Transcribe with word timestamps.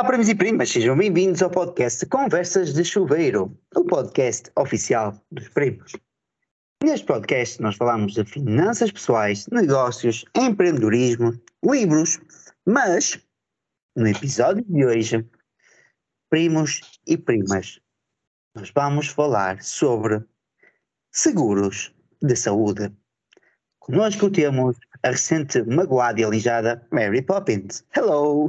Olá, 0.00 0.08
primos 0.08 0.30
e 0.30 0.34
primas, 0.34 0.70
sejam 0.70 0.96
bem-vindos 0.96 1.42
ao 1.42 1.50
podcast 1.50 2.06
Conversas 2.06 2.72
de 2.72 2.82
Chuveiro, 2.82 3.54
o 3.76 3.84
podcast 3.84 4.50
oficial 4.56 5.14
dos 5.30 5.46
primos. 5.50 5.92
Neste 6.82 7.04
podcast 7.04 7.60
nós 7.60 7.76
falamos 7.76 8.14
de 8.14 8.24
finanças 8.24 8.90
pessoais, 8.90 9.46
negócios, 9.48 10.24
empreendedorismo, 10.34 11.38
livros, 11.62 12.18
mas 12.64 13.20
no 13.94 14.08
episódio 14.08 14.64
de 14.66 14.86
hoje, 14.86 15.28
primos 16.30 16.80
e 17.06 17.18
primas, 17.18 17.78
nós 18.56 18.72
vamos 18.74 19.08
falar 19.08 19.62
sobre 19.62 20.24
seguros 21.12 21.94
de 22.22 22.36
saúde. 22.36 22.90
Conosco 23.78 24.30
temos 24.30 24.78
a 25.02 25.10
recente 25.10 25.62
magoada 25.64 26.22
e 26.22 26.24
alijada 26.24 26.88
Mary 26.90 27.20
Poppins. 27.20 27.84
Hello! 27.94 28.48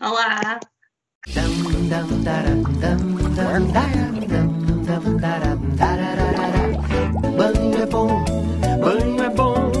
Olá! 0.00 0.58
Banho 7.36 7.82
é 7.82 7.86
bom, 7.86 8.24
banho 8.80 9.22
é 9.22 9.30
bom, 9.30 9.72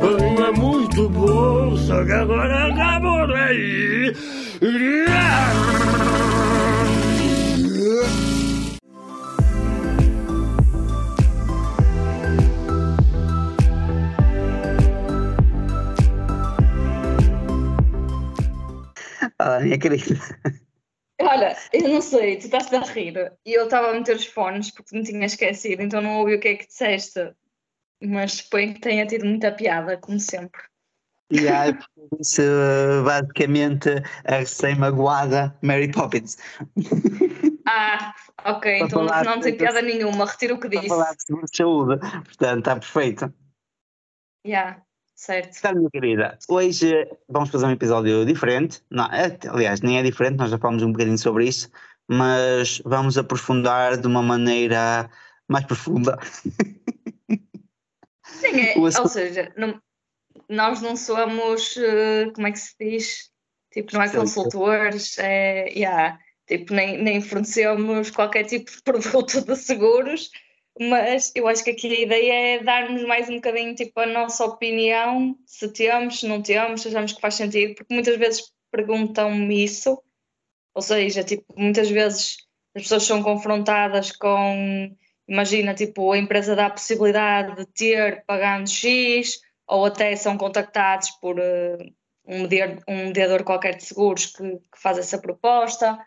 banho 0.00 0.44
é 0.44 0.50
muito 0.52 1.08
bom, 1.08 1.76
só 1.76 2.04
que 2.04 2.12
agora 2.12 2.72
acabou 2.72 3.26
daí. 3.28 4.12
Olá, 19.40 19.60
minha 19.60 19.78
querida. 19.78 20.14
Olha, 21.20 21.56
eu 21.72 21.88
não 21.88 22.00
sei, 22.00 22.36
tu 22.38 22.44
estás 22.46 22.72
a 22.72 22.80
rir 22.80 23.32
e 23.46 23.52
eu 23.54 23.64
estava 23.64 23.90
a 23.90 23.94
meter 23.94 24.16
os 24.16 24.26
fones 24.26 24.70
porque 24.70 24.96
me 24.96 25.04
tinha 25.04 25.26
esquecido, 25.26 25.82
então 25.82 26.00
não 26.00 26.18
ouvi 26.20 26.34
o 26.34 26.40
que 26.40 26.48
é 26.48 26.56
que 26.56 26.66
disseste, 26.66 27.32
mas 28.02 28.32
suponho 28.34 28.74
que 28.74 28.80
tenha 28.80 29.06
tido 29.06 29.24
muita 29.24 29.52
piada, 29.52 29.96
como 29.96 30.18
sempre. 30.18 30.60
E 31.30 31.48
aí, 31.48 31.72
isso, 32.20 32.42
basicamente, 33.04 33.88
a 34.24 34.36
recém-magoada 34.38 35.56
Mary 35.62 35.90
Poppins. 35.90 36.36
Ah, 37.66 38.14
ok, 38.44 38.78
Para 38.78 38.86
então 38.86 39.04
não 39.24 39.40
tem 39.40 39.52
de- 39.52 39.58
piada 39.58 39.80
nenhuma, 39.80 40.26
retiro 40.26 40.56
o 40.56 40.60
que 40.60 40.68
Para 40.68 40.80
disse. 40.82 40.88
falar 40.88 41.14
de 41.14 41.56
saúde. 41.56 41.98
Portanto, 42.24 42.58
está 42.58 42.74
perfeito. 42.74 43.34
Yeah, 44.46 44.83
certo. 45.14 45.56
Então, 45.58 45.74
minha 45.74 45.90
querida, 45.90 46.38
hoje 46.48 47.08
vamos 47.28 47.50
fazer 47.50 47.66
um 47.66 47.70
episódio 47.70 48.24
diferente. 48.24 48.82
Não, 48.90 49.06
é- 49.06 49.38
aliás, 49.48 49.80
nem 49.80 49.98
é 49.98 50.02
diferente, 50.02 50.36
nós 50.36 50.50
já 50.50 50.58
falamos 50.58 50.82
um 50.82 50.92
bocadinho 50.92 51.18
sobre 51.18 51.46
isso, 51.46 51.70
mas 52.08 52.80
vamos 52.84 53.16
aprofundar 53.16 53.96
de 53.96 54.06
uma 54.06 54.22
maneira 54.22 55.10
mais 55.48 55.64
profunda. 55.66 56.18
Sim, 58.26 58.60
é, 58.60 58.74
ou 58.78 59.08
seja, 59.08 59.52
não- 59.56 59.80
nós 60.48 60.80
não 60.80 60.96
somos, 60.96 61.76
eh, 61.76 62.30
como 62.34 62.46
é 62.46 62.52
que 62.52 62.58
se 62.58 62.74
diz? 62.78 63.30
Tipo, 63.72 63.94
não 63.94 64.02
é 64.02 64.08
consultores, 64.08 65.18
é, 65.18 65.68
yeah, 65.70 66.18
tipo, 66.46 66.72
nem, 66.72 67.02
nem 67.02 67.20
fornecemos 67.20 68.10
qualquer 68.10 68.44
tipo 68.44 68.70
de 68.70 68.82
produto 68.82 69.40
de 69.44 69.56
seguros, 69.56 70.30
mas 70.80 71.32
eu 71.34 71.46
acho 71.46 71.62
que 71.64 71.70
aqui 71.70 71.88
a 71.88 72.00
ideia 72.00 72.32
é 72.56 72.62
darmos 72.62 73.02
mais 73.04 73.28
um 73.28 73.36
bocadinho, 73.36 73.74
tipo, 73.74 73.98
a 74.00 74.06
nossa 74.06 74.44
opinião, 74.44 75.36
se 75.46 75.72
temos, 75.72 76.20
se 76.20 76.26
não 76.26 76.42
temos, 76.42 76.82
se 76.82 76.88
achamos 76.88 77.12
que 77.12 77.20
faz 77.20 77.34
sentido, 77.34 77.74
porque 77.74 77.94
muitas 77.94 78.16
vezes 78.16 78.52
perguntam-me 78.70 79.64
isso, 79.64 80.02
ou 80.74 80.82
seja, 80.82 81.22
tipo, 81.22 81.44
muitas 81.56 81.88
vezes 81.90 82.38
as 82.74 82.82
pessoas 82.82 83.04
são 83.04 83.22
confrontadas 83.22 84.10
com 84.12 84.96
imagina, 85.28 85.74
tipo, 85.74 86.12
a 86.12 86.18
empresa 86.18 86.56
dá 86.56 86.66
a 86.66 86.70
possibilidade 86.70 87.56
de 87.56 87.66
ter 87.66 88.24
pagando 88.26 88.68
X, 88.68 89.40
ou 89.66 89.86
até 89.86 90.14
são 90.16 90.36
contactados 90.36 91.10
por 91.12 91.38
eh, 91.38 91.78
um, 92.26 92.42
mediador, 92.42 92.82
um 92.88 93.06
mediador 93.06 93.44
qualquer 93.44 93.76
de 93.76 93.84
seguros 93.84 94.26
que, 94.26 94.42
que 94.42 94.78
faz 94.78 94.98
essa 94.98 95.18
proposta. 95.18 95.98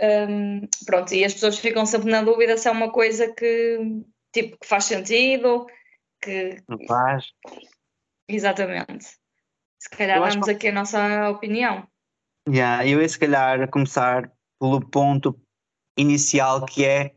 Hum, 0.00 0.60
pronto, 0.86 1.12
e 1.12 1.24
as 1.24 1.34
pessoas 1.34 1.58
ficam 1.58 1.84
sempre 1.84 2.10
na 2.10 2.22
dúvida 2.22 2.56
se 2.56 2.68
é 2.68 2.70
uma 2.70 2.92
coisa 2.92 3.32
que, 3.32 3.78
tipo, 4.32 4.56
que 4.58 4.66
faz 4.66 4.84
sentido, 4.84 5.66
que 6.22 6.62
Não 6.68 6.78
faz? 6.86 7.26
exatamente. 8.28 9.18
Se 9.80 9.90
calhar 9.90 10.20
damos 10.20 10.48
aqui 10.48 10.68
a 10.68 10.72
nossa 10.72 11.30
opinião. 11.30 11.88
Yeah, 12.48 12.86
eu 12.86 13.00
ia 13.02 13.08
se 13.08 13.18
calhar 13.18 13.68
começar 13.70 14.32
pelo 14.60 14.80
ponto 14.80 15.40
inicial 15.96 16.64
que 16.64 16.84
é 16.84 17.14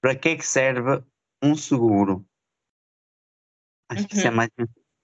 para 0.00 0.14
que 0.14 0.28
é 0.30 0.36
que 0.36 0.46
serve 0.46 1.02
um 1.42 1.56
seguro? 1.56 2.26
Acho 3.90 4.06
que 4.06 4.14
isso 4.14 4.26
é 4.26 4.30
Uhum. 4.30 4.36
mais. 4.36 4.50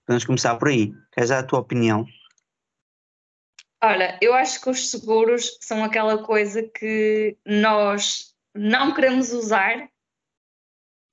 Podemos 0.07 0.25
começar 0.25 0.57
por 0.57 0.69
aí. 0.69 0.93
Queres 1.13 1.31
dar 1.31 1.39
a 1.39 1.47
tua 1.47 1.61
opinião? 1.61 2.05
Olha, 3.83 4.19
eu 4.21 4.35
acho 4.35 4.61
que 4.61 4.69
os 4.69 4.91
seguros 4.91 5.57
são 5.61 5.83
aquela 5.83 6.23
coisa 6.23 6.63
que 6.63 7.37
nós 7.47 8.35
não 8.55 8.95
queremos 8.95 9.33
usar, 9.33 9.91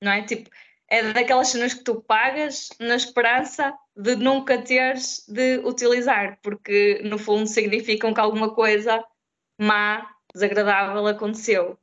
não 0.01 0.11
é? 0.11 0.23
Tipo, 0.23 0.50
é 0.89 1.13
daquelas 1.13 1.50
cenas 1.50 1.73
que 1.73 1.83
tu 1.83 2.01
pagas 2.01 2.69
na 2.79 2.95
esperança 2.95 3.73
de 3.95 4.16
nunca 4.16 4.61
teres 4.61 5.25
de 5.27 5.59
utilizar, 5.59 6.39
porque 6.41 7.01
no 7.03 7.17
fundo 7.17 7.47
significam 7.47 8.13
que 8.13 8.19
alguma 8.19 8.53
coisa 8.53 9.03
má, 9.59 10.06
desagradável 10.33 11.07
aconteceu. 11.07 11.79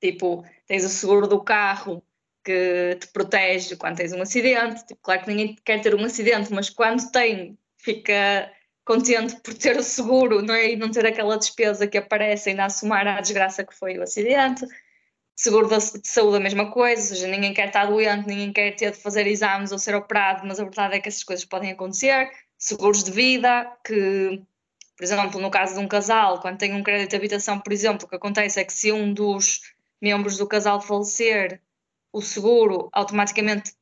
Tipo, 0.00 0.44
tens 0.66 0.84
o 0.84 0.88
seguro 0.88 1.26
do 1.26 1.42
carro 1.42 2.02
que 2.44 2.96
te 3.00 3.08
protege 3.08 3.76
quando 3.76 3.96
tens 3.96 4.12
um 4.12 4.22
acidente. 4.22 4.86
Tipo, 4.86 5.00
claro 5.02 5.22
que 5.22 5.28
ninguém 5.28 5.56
quer 5.64 5.80
ter 5.80 5.94
um 5.94 6.04
acidente, 6.04 6.52
mas 6.52 6.70
quando 6.70 7.10
tem, 7.10 7.58
fica 7.78 8.52
contente 8.86 9.34
por 9.40 9.52
ter 9.52 9.76
o 9.76 9.82
seguro 9.82 10.40
não 10.40 10.54
é? 10.54 10.70
e 10.70 10.76
não 10.76 10.90
ter 10.90 11.04
aquela 11.04 11.36
despesa 11.36 11.86
que 11.88 11.98
aparece 11.98 12.50
ainda 12.50 12.64
a 12.64 12.70
somar 12.70 13.06
à 13.06 13.20
desgraça 13.20 13.64
que 13.64 13.74
foi 13.74 13.98
o 13.98 14.02
acidente. 14.02 14.64
Seguro 15.34 15.68
de 15.68 16.08
saúde, 16.08 16.38
a 16.38 16.40
mesma 16.40 16.70
coisa, 16.70 17.02
ou 17.02 17.08
seja, 17.08 17.26
ninguém 17.26 17.52
quer 17.52 17.66
estar 17.66 17.84
doente, 17.86 18.26
ninguém 18.26 18.52
quer 18.52 18.74
ter 18.74 18.92
de 18.92 18.96
fazer 18.96 19.26
exames 19.26 19.70
ou 19.70 19.78
ser 19.78 19.94
operado, 19.94 20.46
mas 20.46 20.58
a 20.58 20.64
verdade 20.64 20.94
é 20.94 21.00
que 21.00 21.08
essas 21.08 21.24
coisas 21.24 21.44
podem 21.44 21.72
acontecer. 21.72 22.30
Seguros 22.56 23.04
de 23.04 23.10
vida, 23.10 23.70
que, 23.84 24.40
por 24.96 25.04
exemplo, 25.04 25.38
no 25.38 25.50
caso 25.50 25.74
de 25.74 25.80
um 25.80 25.88
casal, 25.88 26.40
quando 26.40 26.56
tem 26.56 26.72
um 26.72 26.82
crédito 26.82 27.10
de 27.10 27.16
habitação, 27.16 27.60
por 27.60 27.70
exemplo, 27.70 28.06
o 28.06 28.08
que 28.08 28.16
acontece 28.16 28.60
é 28.60 28.64
que 28.64 28.72
se 28.72 28.90
um 28.92 29.12
dos 29.12 29.60
membros 30.00 30.38
do 30.38 30.46
casal 30.46 30.80
falecer, 30.80 31.60
o 32.12 32.22
seguro 32.22 32.88
automaticamente 32.92 33.74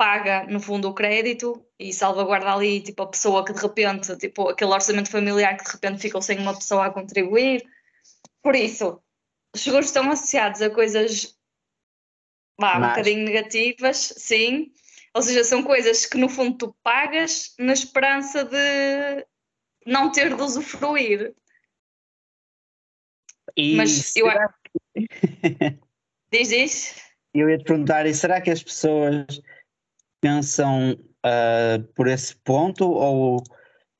paga 0.00 0.46
no 0.46 0.58
fundo 0.58 0.88
o 0.88 0.94
crédito 0.94 1.62
e 1.78 1.92
salvaguarda 1.92 2.54
ali 2.54 2.80
tipo 2.80 3.02
a 3.02 3.06
pessoa 3.10 3.44
que 3.44 3.52
de 3.52 3.60
repente, 3.60 4.16
tipo 4.16 4.48
aquele 4.48 4.70
orçamento 4.72 5.10
familiar 5.10 5.58
que 5.58 5.64
de 5.64 5.72
repente 5.72 6.00
ficou 6.00 6.22
sem 6.22 6.38
uma 6.38 6.54
pessoa 6.54 6.86
a 6.86 6.90
contribuir. 6.90 7.62
Por 8.42 8.56
isso, 8.56 8.98
os 9.54 9.60
seguros 9.60 9.88
estão 9.88 10.10
associados 10.10 10.62
a 10.62 10.70
coisas 10.70 11.36
vá, 12.58 12.78
um 12.78 12.88
bocadinho 12.88 13.26
negativas, 13.26 14.14
sim. 14.16 14.72
Ou 15.12 15.20
seja, 15.20 15.44
são 15.44 15.62
coisas 15.62 16.06
que 16.06 16.16
no 16.16 16.30
fundo 16.30 16.56
tu 16.56 16.76
pagas 16.82 17.52
na 17.58 17.74
esperança 17.74 18.42
de 18.42 19.26
não 19.84 20.10
ter 20.10 20.34
de 20.34 20.42
usufruir. 20.42 21.34
E 23.54 23.76
Mas 23.76 24.16
eu 24.16 24.30
será- 24.30 24.54
Diz, 26.32 26.48
diz. 26.48 27.02
eu 27.34 27.50
ia 27.50 27.58
te 27.58 27.64
perguntar, 27.64 28.06
e 28.06 28.14
será 28.14 28.40
que 28.40 28.50
as 28.50 28.62
pessoas 28.62 29.26
pensam 30.20 30.96
ah, 31.24 31.78
por 31.94 32.08
esse 32.08 32.34
ponto 32.36 32.88
ou 32.90 33.42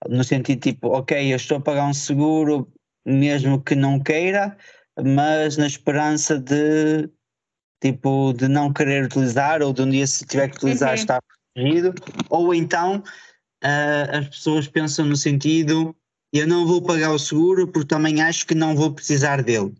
no 0.08 0.24
sentido 0.24 0.60
tipo, 0.60 0.88
ok, 0.88 1.32
eu 1.32 1.36
estou 1.36 1.58
a 1.58 1.60
pagar 1.60 1.86
um 1.86 1.94
seguro 1.94 2.72
mesmo 3.04 3.62
que 3.62 3.74
não 3.74 4.00
queira, 4.00 4.56
mas 5.02 5.56
na 5.56 5.66
esperança 5.66 6.38
de 6.38 7.08
tipo 7.82 8.32
de 8.34 8.48
não 8.48 8.72
querer 8.72 9.04
utilizar 9.04 9.62
ou 9.62 9.72
de 9.72 9.82
um 9.82 9.90
dia 9.90 10.06
se 10.06 10.26
tiver 10.26 10.48
que 10.48 10.56
utilizar 10.56 10.90
Uhum. 10.90 10.94
estar 10.94 11.22
protegido, 11.54 11.94
ou 12.28 12.54
então 12.54 13.02
ah, 13.62 14.18
as 14.18 14.28
pessoas 14.28 14.68
pensam 14.68 15.06
no 15.06 15.16
sentido 15.16 15.94
eu 16.32 16.46
não 16.46 16.66
vou 16.66 16.82
pagar 16.82 17.10
o 17.10 17.18
seguro 17.18 17.66
porque 17.66 17.88
também 17.88 18.22
acho 18.22 18.46
que 18.46 18.54
não 18.54 18.76
vou 18.76 18.94
precisar 18.94 19.42
dele. 19.42 19.74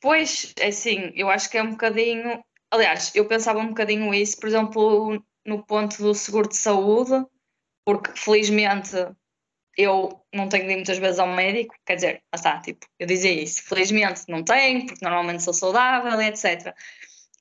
Pois, 0.00 0.54
é 0.58 0.68
assim, 0.68 1.12
eu 1.14 1.28
acho 1.28 1.50
que 1.50 1.58
é 1.58 1.62
um 1.62 1.70
bocadinho. 1.70 2.40
Aliás, 2.70 3.12
eu 3.14 3.26
pensava 3.26 3.60
um 3.60 3.68
bocadinho 3.68 4.12
isso, 4.14 4.38
por 4.38 4.48
exemplo, 4.48 5.24
no 5.44 5.64
ponto 5.64 6.02
do 6.02 6.14
seguro 6.14 6.48
de 6.48 6.56
saúde, 6.56 7.24
porque 7.84 8.12
felizmente 8.16 8.92
eu 9.76 10.20
não 10.34 10.48
tenho 10.48 10.66
de 10.66 10.72
ir 10.72 10.76
muitas 10.76 10.98
vezes 10.98 11.18
ao 11.18 11.28
médico, 11.28 11.74
quer 11.86 11.96
dizer, 11.96 12.22
está, 12.34 12.60
tipo, 12.60 12.86
eu 12.98 13.06
dizia 13.06 13.32
isso, 13.32 13.62
felizmente 13.64 14.22
não 14.28 14.44
tenho, 14.44 14.86
porque 14.86 15.04
normalmente 15.04 15.42
sou 15.42 15.54
saudável, 15.54 16.20
etc. 16.20 16.74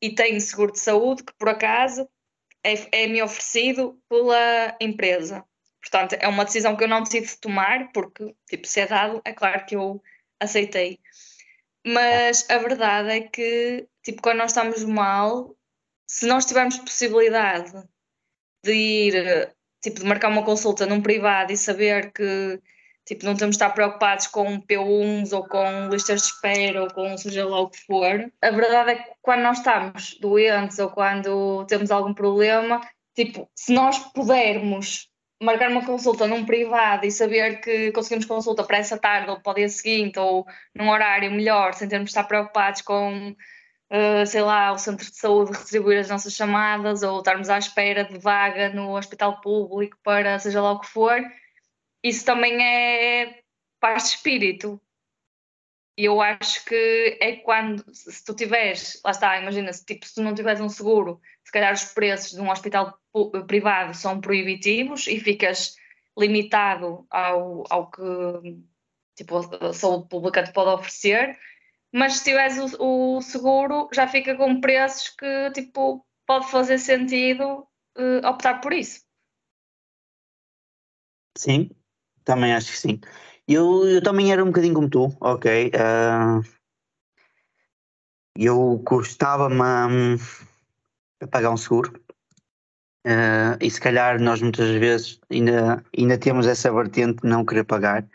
E 0.01 0.13
tenho 0.13 0.39
seguro 0.39 0.71
de 0.71 0.79
saúde 0.79 1.23
que 1.23 1.33
por 1.37 1.49
acaso 1.49 2.07
é- 2.63 3.03
é-me 3.03 3.21
oferecido 3.23 3.99
pela 4.09 4.77
empresa. 4.81 5.43
Portanto, 5.81 6.13
é 6.19 6.27
uma 6.27 6.45
decisão 6.45 6.75
que 6.75 6.83
eu 6.83 6.87
não 6.87 7.03
tive 7.03 7.27
de 7.27 7.39
tomar, 7.39 7.91
porque, 7.93 8.35
tipo, 8.47 8.67
se 8.67 8.81
é 8.81 8.87
dado, 8.87 9.21
é 9.25 9.33
claro 9.33 9.65
que 9.65 9.75
eu 9.75 10.01
aceitei. 10.39 10.99
Mas 11.87 12.45
a 12.49 12.57
verdade 12.57 13.09
é 13.11 13.21
que, 13.21 13.87
tipo, 14.03 14.21
quando 14.21 14.39
nós 14.39 14.51
estamos 14.51 14.83
mal, 14.83 15.55
se 16.05 16.27
nós 16.27 16.45
tivermos 16.45 16.77
possibilidade 16.79 17.71
de 18.61 18.73
ir, 18.73 19.55
tipo, 19.81 20.01
de 20.01 20.05
marcar 20.05 20.27
uma 20.27 20.43
consulta 20.43 20.85
num 20.85 21.01
privado 21.01 21.53
e 21.53 21.57
saber 21.57 22.11
que, 22.11 22.61
tipo, 23.05 23.23
não 23.23 23.37
temos 23.37 23.55
de 23.55 23.63
estar 23.63 23.69
preocupados 23.69 24.27
com 24.27 24.61
P1s 24.61 25.31
ou 25.31 25.47
com 25.47 25.87
listas 25.87 26.23
de 26.23 26.27
espera 26.27 26.83
ou 26.83 26.91
com 26.91 27.17
seja 27.17 27.47
lá 27.47 27.61
o 27.61 27.69
que 27.69 27.79
for, 27.85 28.33
a 28.41 28.51
verdade 28.51 28.91
é 28.91 28.95
que 28.95 29.11
quando 29.21 29.43
nós 29.43 29.59
estamos 29.59 30.17
doentes 30.19 30.79
ou 30.79 30.89
quando 30.89 31.65
temos 31.67 31.89
algum 31.89 32.13
problema, 32.13 32.81
tipo, 33.15 33.49
se 33.55 33.71
nós 33.71 33.97
pudermos 34.11 35.09
marcar 35.41 35.69
uma 35.69 35.85
consulta 35.85 36.27
num 36.27 36.45
privado 36.45 37.05
e 37.05 37.11
saber 37.11 37.61
que 37.61 37.91
conseguimos 37.91 38.25
consulta 38.25 38.63
para 38.63 38.77
essa 38.77 38.97
tarde 38.97 39.29
ou 39.29 39.39
para 39.39 39.51
o 39.51 39.55
dia 39.55 39.69
seguinte 39.69 40.17
ou 40.19 40.45
num 40.75 40.89
horário 40.89 41.31
melhor, 41.31 41.73
sem 41.73 41.87
termos 41.87 42.07
de 42.07 42.11
estar 42.11 42.23
preocupados 42.23 42.81
com, 42.81 43.29
uh, 43.31 44.25
sei 44.25 44.41
lá, 44.41 44.71
o 44.71 44.77
centro 44.77 45.05
de 45.05 45.15
saúde 45.15 45.51
retribuir 45.57 45.99
as 45.99 46.09
nossas 46.09 46.33
chamadas 46.33 47.03
ou 47.03 47.19
estarmos 47.19 47.49
à 47.49 47.57
espera 47.57 48.03
de 48.03 48.17
vaga 48.17 48.69
no 48.69 48.97
hospital 48.97 49.39
público 49.41 49.97
para 50.03 50.39
seja 50.39 50.61
lá 50.61 50.71
o 50.71 50.79
que 50.79 50.87
for, 50.87 51.21
isso 52.03 52.25
também 52.25 52.61
é 52.63 53.41
paz 53.79 54.03
de 54.03 54.09
espírito. 54.09 54.81
E 55.99 56.05
eu 56.05 56.21
acho 56.21 56.63
que 56.65 57.17
é 57.19 57.37
quando, 57.37 57.83
se 57.91 58.23
tu 58.23 58.35
tiveres, 58.35 59.01
lá 59.03 59.11
está, 59.11 59.39
imagina, 59.39 59.73
se, 59.73 59.83
tipo, 59.83 60.05
se 60.05 60.13
tu 60.15 60.21
não 60.21 60.35
tiveres 60.35 60.61
um 60.61 60.69
seguro, 60.69 61.19
se 61.47 61.51
calhar 61.53 61.73
os 61.73 61.85
preços 61.85 62.31
de 62.31 62.41
um 62.41 62.51
hospital 62.51 62.99
privado 63.47 63.93
são 63.93 64.19
proibitivos 64.19 65.07
e 65.07 65.17
ficas 65.17 65.77
limitado 66.17 67.07
ao, 67.09 67.63
ao 67.69 67.89
que 67.89 68.03
tipo, 69.15 69.37
a 69.37 69.71
saúde 69.71 70.09
pública 70.09 70.43
te 70.43 70.51
pode 70.51 70.71
oferecer, 70.71 71.39
mas 71.93 72.17
se 72.17 72.25
tiveres 72.25 72.57
o, 72.77 73.15
o 73.17 73.21
seguro 73.21 73.87
já 73.93 74.09
fica 74.09 74.35
com 74.35 74.59
preços 74.59 75.07
que 75.11 75.51
tipo, 75.51 76.05
pode 76.25 76.51
fazer 76.51 76.79
sentido 76.79 77.65
uh, 77.97 78.27
optar 78.27 78.59
por 78.59 78.73
isso. 78.73 79.05
Sim, 81.37 81.69
também 82.25 82.53
acho 82.53 82.71
que 82.73 82.77
sim. 82.77 82.99
Eu, 83.47 83.87
eu 83.87 84.03
também 84.03 84.33
era 84.33 84.43
um 84.43 84.47
bocadinho 84.47 84.73
como 84.73 84.89
tu, 84.89 85.15
ok. 85.21 85.67
Uh, 85.67 86.43
eu 88.35 88.83
custava-me 88.85 90.19
a 91.21 91.27
pagar 91.27 91.51
um 91.51 91.57
seguro. 91.57 91.93
Uh, 93.05 93.55
e 93.61 93.71
se 93.71 93.79
calhar 93.79 94.19
nós 94.19 94.41
muitas 94.41 94.69
vezes 94.71 95.19
ainda, 95.31 95.83
ainda 95.97 96.17
temos 96.17 96.45
essa 96.45 96.71
vertente 96.71 97.21
de 97.21 97.29
não 97.29 97.45
querer 97.45 97.63
pagar, 97.63 98.05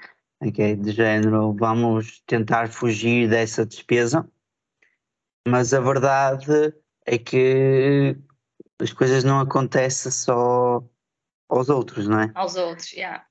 ok? 0.42 0.76
De 0.76 0.90
género, 0.92 1.54
vamos 1.58 2.22
tentar 2.26 2.68
fugir 2.68 3.28
dessa 3.28 3.64
despesa, 3.64 4.28
mas 5.48 5.72
a 5.72 5.80
verdade 5.80 6.74
é 7.06 7.16
que 7.16 8.16
as 8.78 8.92
coisas 8.92 9.24
não 9.24 9.40
acontecem 9.40 10.12
só 10.12 10.84
aos 11.48 11.68
outros, 11.70 12.06
não 12.06 12.20
é? 12.20 12.30
Aos 12.34 12.56
outros, 12.56 12.90
já. 12.90 12.96
Yeah. 12.96 13.26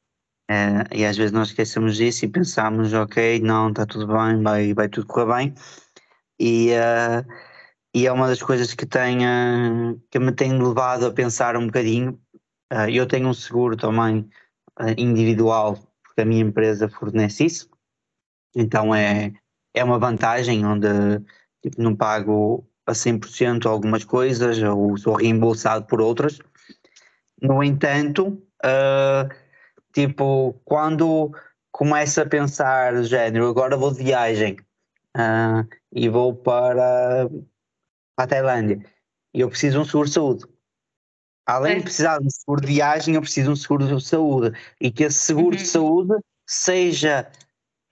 Uh, 0.50 0.84
e 0.94 1.06
às 1.06 1.16
vezes 1.16 1.32
nós 1.32 1.50
esquecemos 1.50 1.96
disso 1.96 2.26
e 2.26 2.28
pensamos, 2.28 2.92
ok, 2.94 3.40
não, 3.40 3.70
está 3.70 3.86
tudo 3.86 4.08
bem, 4.08 4.42
vai, 4.42 4.74
vai 4.74 4.90
tudo 4.90 5.08
correr 5.08 5.34
bem. 5.34 5.54
E, 6.40 6.72
uh, 6.72 7.51
e 7.94 8.08
é 8.08 8.12
uma 8.12 8.28
das 8.28 8.42
coisas 8.42 8.74
que, 8.74 8.86
tenho, 8.86 10.02
que 10.10 10.20
me 10.20 10.32
tem 10.32 10.58
levado 10.62 11.06
a 11.06 11.12
pensar 11.12 11.58
um 11.58 11.66
bocadinho. 11.66 12.20
Uh, 12.72 12.90
eu 12.90 13.06
tenho 13.06 13.28
um 13.28 13.34
seguro 13.34 13.76
também 13.76 14.30
individual, 14.98 15.78
porque 16.04 16.22
a 16.22 16.26
minha 16.26 16.42
empresa 16.42 16.90
fornece 16.90 17.46
isso. 17.46 17.70
Então 18.56 18.94
é, 18.96 19.34
é 19.74 19.84
uma 19.84 20.00
vantagem 20.00 20.66
onde 20.66 20.88
tipo, 21.62 21.82
não 21.82 21.96
pago 21.96 22.68
a 22.86 22.94
100% 22.94 23.66
algumas 23.66 24.04
coisas 24.04 24.62
ou 24.62 24.98
sou 24.98 25.16
reembolsado 25.16 25.86
por 25.86 26.02
outras. 26.02 26.40
No 27.42 27.64
entanto, 27.64 28.42
uh, 28.64 29.30
tipo, 29.94 30.54
quando 30.66 31.32
começo 31.72 32.22
a 32.22 32.26
pensar, 32.26 33.04
género, 33.04 33.48
agora 33.48 33.78
vou 33.78 33.92
de 33.92 34.04
viagem 34.04 34.58
uh, 35.18 35.68
e 35.92 36.10
vou 36.10 36.36
para, 36.36 37.30
a 38.24 38.28
Tailândia 38.28 38.84
e 39.34 39.40
eu 39.42 39.50
preciso 39.50 39.78
de 39.78 39.80
um 39.80 39.86
seguro 39.86 40.08
de 40.08 40.14
saúde. 40.14 40.46
Além 41.46 41.74
é. 41.74 41.76
de 41.78 41.84
precisar 41.84 42.20
de 42.20 42.28
um 42.28 42.30
seguro 42.30 42.62
de 42.62 42.68
viagem, 42.68 43.16
eu 43.16 43.22
preciso 43.22 43.48
de 43.48 43.54
um 43.54 43.56
seguro 43.56 43.88
de 43.98 44.06
saúde 44.06 44.58
e 44.80 44.92
que 44.92 45.04
esse 45.04 45.18
seguro 45.18 45.56
uhum. 45.56 45.62
de 45.62 45.68
saúde 45.68 46.14
seja, 46.48 47.32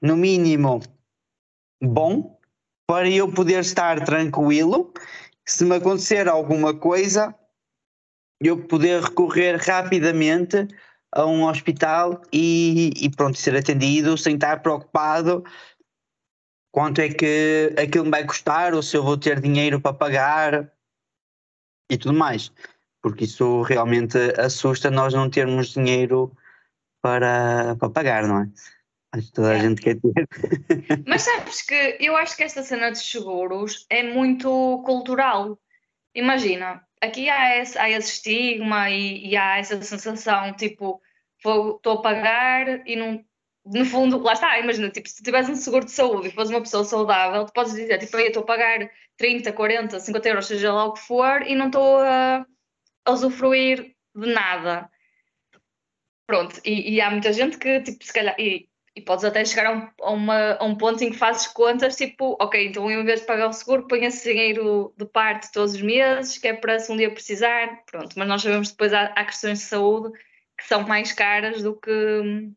no 0.02 0.16
mínimo, 0.16 0.81
bom 1.81 2.40
para 2.88 3.10
eu 3.10 3.31
poder 3.31 3.60
estar 3.60 4.04
tranquilo. 4.04 4.94
Se 5.46 5.64
me 5.66 5.76
acontecer 5.76 6.28
alguma 6.28 6.74
coisa, 6.74 7.36
eu 8.42 8.66
poder 8.68 9.02
recorrer 9.02 9.58
rapidamente 9.58 10.68
a 11.12 11.26
um 11.26 11.46
hospital 11.46 12.22
e, 12.31 12.92
e 12.96 13.10
pronto, 13.10 13.38
ser 13.38 13.56
atendido 13.56 14.18
sem 14.18 14.36
estar 14.36 14.62
preocupado 14.62 15.44
quanto 16.71 17.01
é 17.01 17.10
que 17.10 17.74
aquilo 17.81 18.06
me 18.06 18.12
vai 18.12 18.25
custar 18.25 18.74
ou 18.74 18.81
se 18.81 18.95
eu 18.95 19.04
vou 19.04 19.18
ter 19.18 19.39
dinheiro 19.39 19.80
para 19.81 19.94
pagar 19.94 20.71
e 21.89 21.98
tudo 21.98 22.13
mais. 22.13 22.51
Porque 23.01 23.24
isso 23.24 23.62
realmente 23.62 24.18
assusta 24.38 24.92
nós 24.92 25.13
não 25.13 25.30
termos 25.30 25.69
dinheiro 25.69 26.36
para, 27.01 27.75
para 27.77 27.89
pagar, 27.89 28.27
não 28.27 28.42
é? 28.42 28.50
Acho 29.12 29.27
que 29.27 29.33
toda 29.33 29.51
a 29.51 29.56
é. 29.56 29.62
gente 29.62 29.81
quer 29.81 29.95
ter. 30.00 30.13
Mas 31.07 31.24
sabes 31.24 31.62
que 31.63 31.98
eu 32.00 32.16
acho 32.16 32.36
que 32.36 32.44
esta 32.44 32.62
cena 32.62 32.92
de 32.92 33.00
seguros 33.00 33.86
é 33.89 34.04
muito 34.04 34.83
cultural. 34.86 35.60
Imagina, 36.13 36.83
aqui 37.01 37.30
há 37.30 37.57
esse, 37.57 37.77
há 37.77 37.89
esse 37.89 38.13
estigma 38.13 38.89
e, 38.89 39.27
e 39.27 39.38
há 39.38 39.57
essa 39.57 39.81
sensação, 39.81 40.54
tipo, 40.56 41.01
estou 41.38 41.94
a 41.94 42.01
pagar 42.01 42.88
e 42.88 42.95
não. 42.95 43.25
No 43.71 43.86
fundo, 43.86 44.18
lá 44.19 44.33
está, 44.33 44.57
imagina, 44.60 44.89
tipo, 44.89 45.07
se 45.07 45.21
tivesse 45.21 45.51
um 45.51 45.56
seguro 45.56 45.86
de 45.86 45.92
saúde 45.92 46.30
e 46.30 46.31
fosse 46.31 46.51
uma 46.51 46.62
pessoa 46.62 46.83
saudável, 46.83 47.45
tu 47.45 47.54
podes 47.54 47.74
dizer, 47.74 48.00
tipo, 48.00 48.18
eu 48.18 48.27
estou 48.27 48.42
a 48.42 48.45
pagar 48.45 48.89
30, 49.18 49.54
40, 49.54 50.00
50 50.00 50.30
euros, 50.30 50.48
seja 50.48 50.74
lá 50.74 50.86
o 50.86 50.94
que 50.94 51.01
for, 51.01 51.44
e 51.44 51.54
não 51.54 51.68
estou 51.68 52.00
a, 52.00 52.44
usufruir 53.07 53.95
de 54.16 54.33
nada. 54.33 54.89
Pronto, 56.25 56.60
e, 56.66 56.95
e, 56.95 57.01
há 57.01 57.12
muita 57.12 57.31
gente 57.31 57.60
que, 57.60 57.80
tipo, 57.81 58.04
se 58.04 58.12
calhar, 58.12 58.36
e, 58.39 58.68
e 58.95 59.01
podes 59.01 59.24
até 59.24 59.45
chegar 59.45 59.68
a 59.68 59.71
um, 59.71 59.89
a, 60.01 60.12
uma, 60.12 60.54
a 60.54 60.64
um 60.66 60.76
ponto 60.76 61.04
em 61.04 61.11
que 61.11 61.18
fazes 61.18 61.45
contas, 61.47 61.95
tipo, 61.95 62.38
ok, 62.42 62.68
então 62.68 62.90
eu, 62.90 63.02
em 63.02 63.06
vez 63.06 63.21
de 63.21 63.28
pagar 63.28 63.49
o 63.49 63.54
seguro, 63.54 63.88
ponho 63.88 64.06
esse 64.06 64.31
dinheiro 64.31 64.94
de 64.97 65.06
parte 65.06 65.52
todos 65.52 65.76
os 65.76 65.81
meses, 65.81 66.40
que 66.40 66.47
é 66.47 66.54
para 66.54 66.80
se 66.80 66.92
um 66.92 66.97
dia 66.97 67.11
precisar, 67.11 67.83
pronto, 67.85 68.18
mas 68.18 68.28
nós 68.28 68.42
sabemos 68.42 68.71
depois 68.71 68.94
há, 68.94 69.06
há 69.16 69.26
questões 69.26 69.59
de 69.59 69.66
saúde 69.66 70.11
que 70.57 70.68
são 70.68 70.88
mais 70.88 71.11
caras 71.14 71.61
do 71.61 71.80
que 71.80 72.52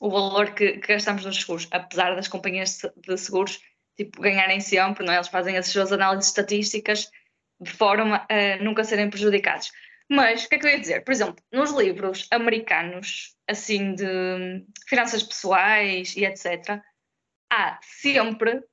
o 0.00 0.10
valor 0.10 0.54
que, 0.54 0.78
que, 0.78 0.94
gastamos 0.94 1.24
nos 1.24 1.38
seguros, 1.38 1.68
apesar 1.70 2.16
das 2.16 2.26
companhias 2.26 2.80
de 2.96 3.16
seguros 3.18 3.60
tipo, 3.96 4.20
ganharem 4.20 4.58
sempre, 4.58 5.04
não 5.04 5.12
é? 5.12 5.16
eles 5.16 5.28
fazem 5.28 5.58
as 5.58 5.66
suas 5.66 5.92
análises 5.92 6.30
estatísticas 6.30 7.10
de 7.60 7.70
forma 7.70 8.26
a 8.28 8.62
nunca 8.64 8.82
serem 8.82 9.10
prejudicados. 9.10 9.70
Mas 10.08 10.44
o 10.44 10.48
que 10.48 10.54
é 10.56 10.58
que 10.58 10.66
eu 10.66 10.70
ia 10.70 10.80
dizer? 10.80 11.04
Por 11.04 11.12
exemplo, 11.12 11.44
nos 11.52 11.70
livros 11.72 12.26
americanos, 12.32 13.36
assim, 13.46 13.94
de 13.94 14.66
finanças 14.88 15.22
pessoais 15.22 16.16
e 16.16 16.24
etc., 16.24 16.82
há 17.52 17.78
sempre, 17.82 18.64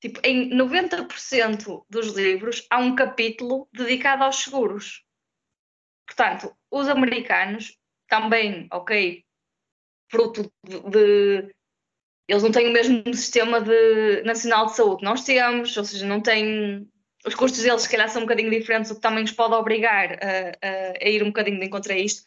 tipo, 0.00 0.20
em 0.22 0.50
90% 0.50 1.84
dos 1.88 2.14
livros, 2.14 2.66
há 2.70 2.78
um 2.78 2.94
capítulo 2.94 3.68
dedicado 3.72 4.22
aos 4.22 4.44
seguros. 4.44 5.02
Portanto, 6.06 6.54
os 6.70 6.86
americanos 6.88 7.76
também, 8.06 8.68
ok, 8.70 9.24
fruto 10.14 10.52
de, 10.64 11.52
eles 12.28 12.42
não 12.42 12.52
têm 12.52 12.68
o 12.68 12.72
mesmo 12.72 13.02
sistema 13.14 13.60
de, 13.60 14.22
nacional 14.22 14.66
de 14.66 14.76
saúde 14.76 14.98
que 14.98 15.04
nós 15.04 15.24
temos, 15.24 15.76
ou 15.76 15.84
seja, 15.84 16.06
não 16.06 16.20
têm 16.20 16.88
os 17.26 17.34
custos 17.34 17.62
deles 17.62 17.82
se 17.82 17.88
calhar 17.88 18.08
são 18.08 18.22
um 18.22 18.26
bocadinho 18.26 18.50
diferentes, 18.50 18.90
o 18.90 18.94
que 18.94 19.00
também 19.00 19.22
nos 19.22 19.32
pode 19.32 19.54
obrigar 19.54 20.12
a, 20.12 20.66
a, 20.66 21.04
a 21.04 21.08
ir 21.08 21.22
um 21.22 21.28
bocadinho 21.28 21.58
de 21.58 21.66
encontro 21.66 21.92
a 21.92 21.96
isto. 21.96 22.22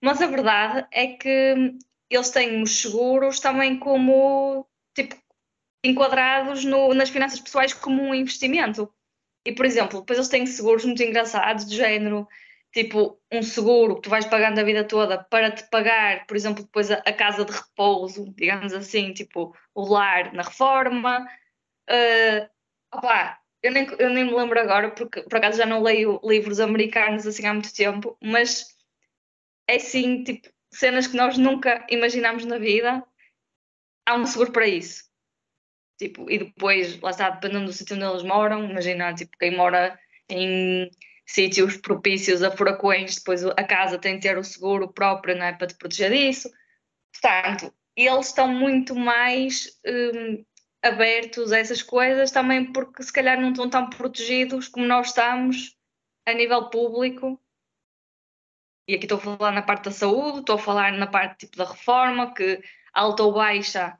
Mas 0.00 0.20
a 0.20 0.26
verdade 0.26 0.86
é 0.92 1.08
que 1.08 1.74
eles 2.10 2.30
têm 2.30 2.62
os 2.62 2.82
seguros 2.82 3.40
também 3.40 3.78
como 3.78 4.66
tipo 4.94 5.16
enquadrados 5.82 6.64
no, 6.64 6.94
nas 6.94 7.08
finanças 7.08 7.40
pessoais 7.40 7.72
como 7.72 8.02
um 8.02 8.14
investimento. 8.14 8.92
E, 9.46 9.52
por 9.52 9.66
exemplo, 9.66 10.00
depois 10.00 10.18
eles 10.18 10.28
têm 10.28 10.46
seguros 10.46 10.84
muito 10.84 11.02
engraçados, 11.02 11.66
de 11.66 11.76
género, 11.76 12.28
tipo 12.74 13.20
um 13.32 13.42
seguro 13.42 13.94
que 13.96 14.02
tu 14.02 14.10
vais 14.10 14.26
pagando 14.26 14.58
a 14.58 14.64
vida 14.64 14.84
toda 14.84 15.22
para 15.24 15.52
te 15.52 15.62
pagar, 15.70 16.26
por 16.26 16.36
exemplo, 16.36 16.64
depois 16.64 16.90
a, 16.90 16.96
a 16.96 17.12
casa 17.12 17.44
de 17.44 17.52
repouso, 17.52 18.34
digamos 18.36 18.72
assim, 18.74 19.12
tipo 19.12 19.56
o 19.72 19.88
lar 19.88 20.32
na 20.34 20.42
reforma. 20.42 21.24
Uh, 21.88 22.48
opá, 22.92 23.38
eu 23.62 23.72
nem, 23.72 23.86
eu 23.98 24.10
nem 24.10 24.24
me 24.24 24.34
lembro 24.34 24.58
agora, 24.60 24.90
porque 24.90 25.22
por 25.22 25.36
acaso 25.36 25.56
já 25.56 25.66
não 25.66 25.82
leio 25.82 26.20
livros 26.24 26.58
americanos 26.58 27.26
assim 27.26 27.46
há 27.46 27.54
muito 27.54 27.72
tempo, 27.72 28.18
mas 28.20 28.66
é 29.68 29.76
assim, 29.76 30.24
tipo, 30.24 30.48
cenas 30.72 31.06
que 31.06 31.16
nós 31.16 31.38
nunca 31.38 31.86
imaginámos 31.88 32.44
na 32.44 32.58
vida, 32.58 33.04
há 34.04 34.16
um 34.16 34.26
seguro 34.26 34.52
para 34.52 34.66
isso. 34.66 35.04
Tipo, 35.96 36.28
e 36.28 36.38
depois, 36.38 37.00
lá 37.00 37.10
está, 37.10 37.30
dependendo 37.30 37.66
do 37.66 37.72
sítio 37.72 37.94
onde 37.94 38.04
eles 38.04 38.24
moram, 38.24 38.68
imagina, 38.68 39.14
tipo, 39.14 39.36
quem 39.38 39.56
mora 39.56 39.98
em 40.28 40.90
sítios 41.26 41.76
propícios 41.76 42.42
a 42.42 42.50
furacões, 42.50 43.16
depois 43.16 43.44
a 43.44 43.64
casa 43.64 43.98
tem 43.98 44.16
de 44.16 44.22
ter 44.22 44.38
o 44.38 44.44
seguro 44.44 44.92
próprio, 44.92 45.36
não 45.36 45.46
é, 45.46 45.52
para 45.52 45.66
te 45.66 45.74
proteger 45.76 46.10
disso. 46.10 46.50
Portanto, 47.12 47.72
eles 47.96 48.26
estão 48.26 48.48
muito 48.48 48.94
mais 48.94 49.80
hum, 49.86 50.44
abertos 50.82 51.52
a 51.52 51.58
essas 51.58 51.82
coisas 51.82 52.30
também 52.30 52.72
porque 52.72 53.02
se 53.02 53.12
calhar 53.12 53.40
não 53.40 53.50
estão 53.50 53.70
tão 53.70 53.88
protegidos 53.88 54.68
como 54.68 54.86
nós 54.86 55.08
estamos 55.08 55.76
a 56.26 56.32
nível 56.32 56.68
público. 56.70 57.40
E 58.86 58.94
aqui 58.94 59.04
estou 59.04 59.18
a 59.18 59.20
falar 59.20 59.52
na 59.52 59.62
parte 59.62 59.84
da 59.84 59.90
saúde, 59.90 60.40
estou 60.40 60.56
a 60.56 60.58
falar 60.58 60.92
na 60.92 61.06
parte 61.06 61.46
tipo 61.46 61.56
da 61.56 61.64
reforma, 61.64 62.34
que 62.34 62.60
alta 62.92 63.22
ou 63.22 63.32
baixa, 63.32 63.98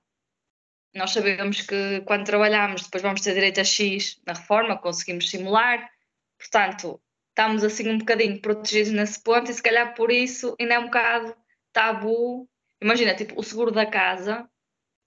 nós 0.95 1.11
sabemos 1.13 1.61
que 1.63 2.03
quando 2.03 2.25
trabalhamos 2.25 2.83
depois 2.83 3.03
vamos 3.03 3.21
ter 3.21 3.35
direito 3.35 3.61
a 3.61 3.65
X 3.65 4.21
na 4.27 4.35
reforma, 4.35 4.79
conseguimos 4.79 5.29
simular, 5.29 5.91
portanto, 6.39 7.01
estamos 7.35 7.65
assim 7.65 7.89
um 7.91 7.99
bocadinho 7.99 8.41
protegidos 8.41 8.93
nesse 8.93 9.21
ponto 9.21 9.51
e 9.51 9.55
se 9.55 9.63
calhar 9.63 9.93
por 9.95 10.11
isso 10.13 10.55
ainda 10.59 10.75
é 10.75 10.79
um 10.79 10.85
bocado 10.85 11.37
tabu. 11.73 12.49
Imagina, 12.81 13.15
tipo, 13.15 13.39
o 13.39 13.43
seguro 13.43 13.73
da 13.73 13.85
casa 13.85 14.49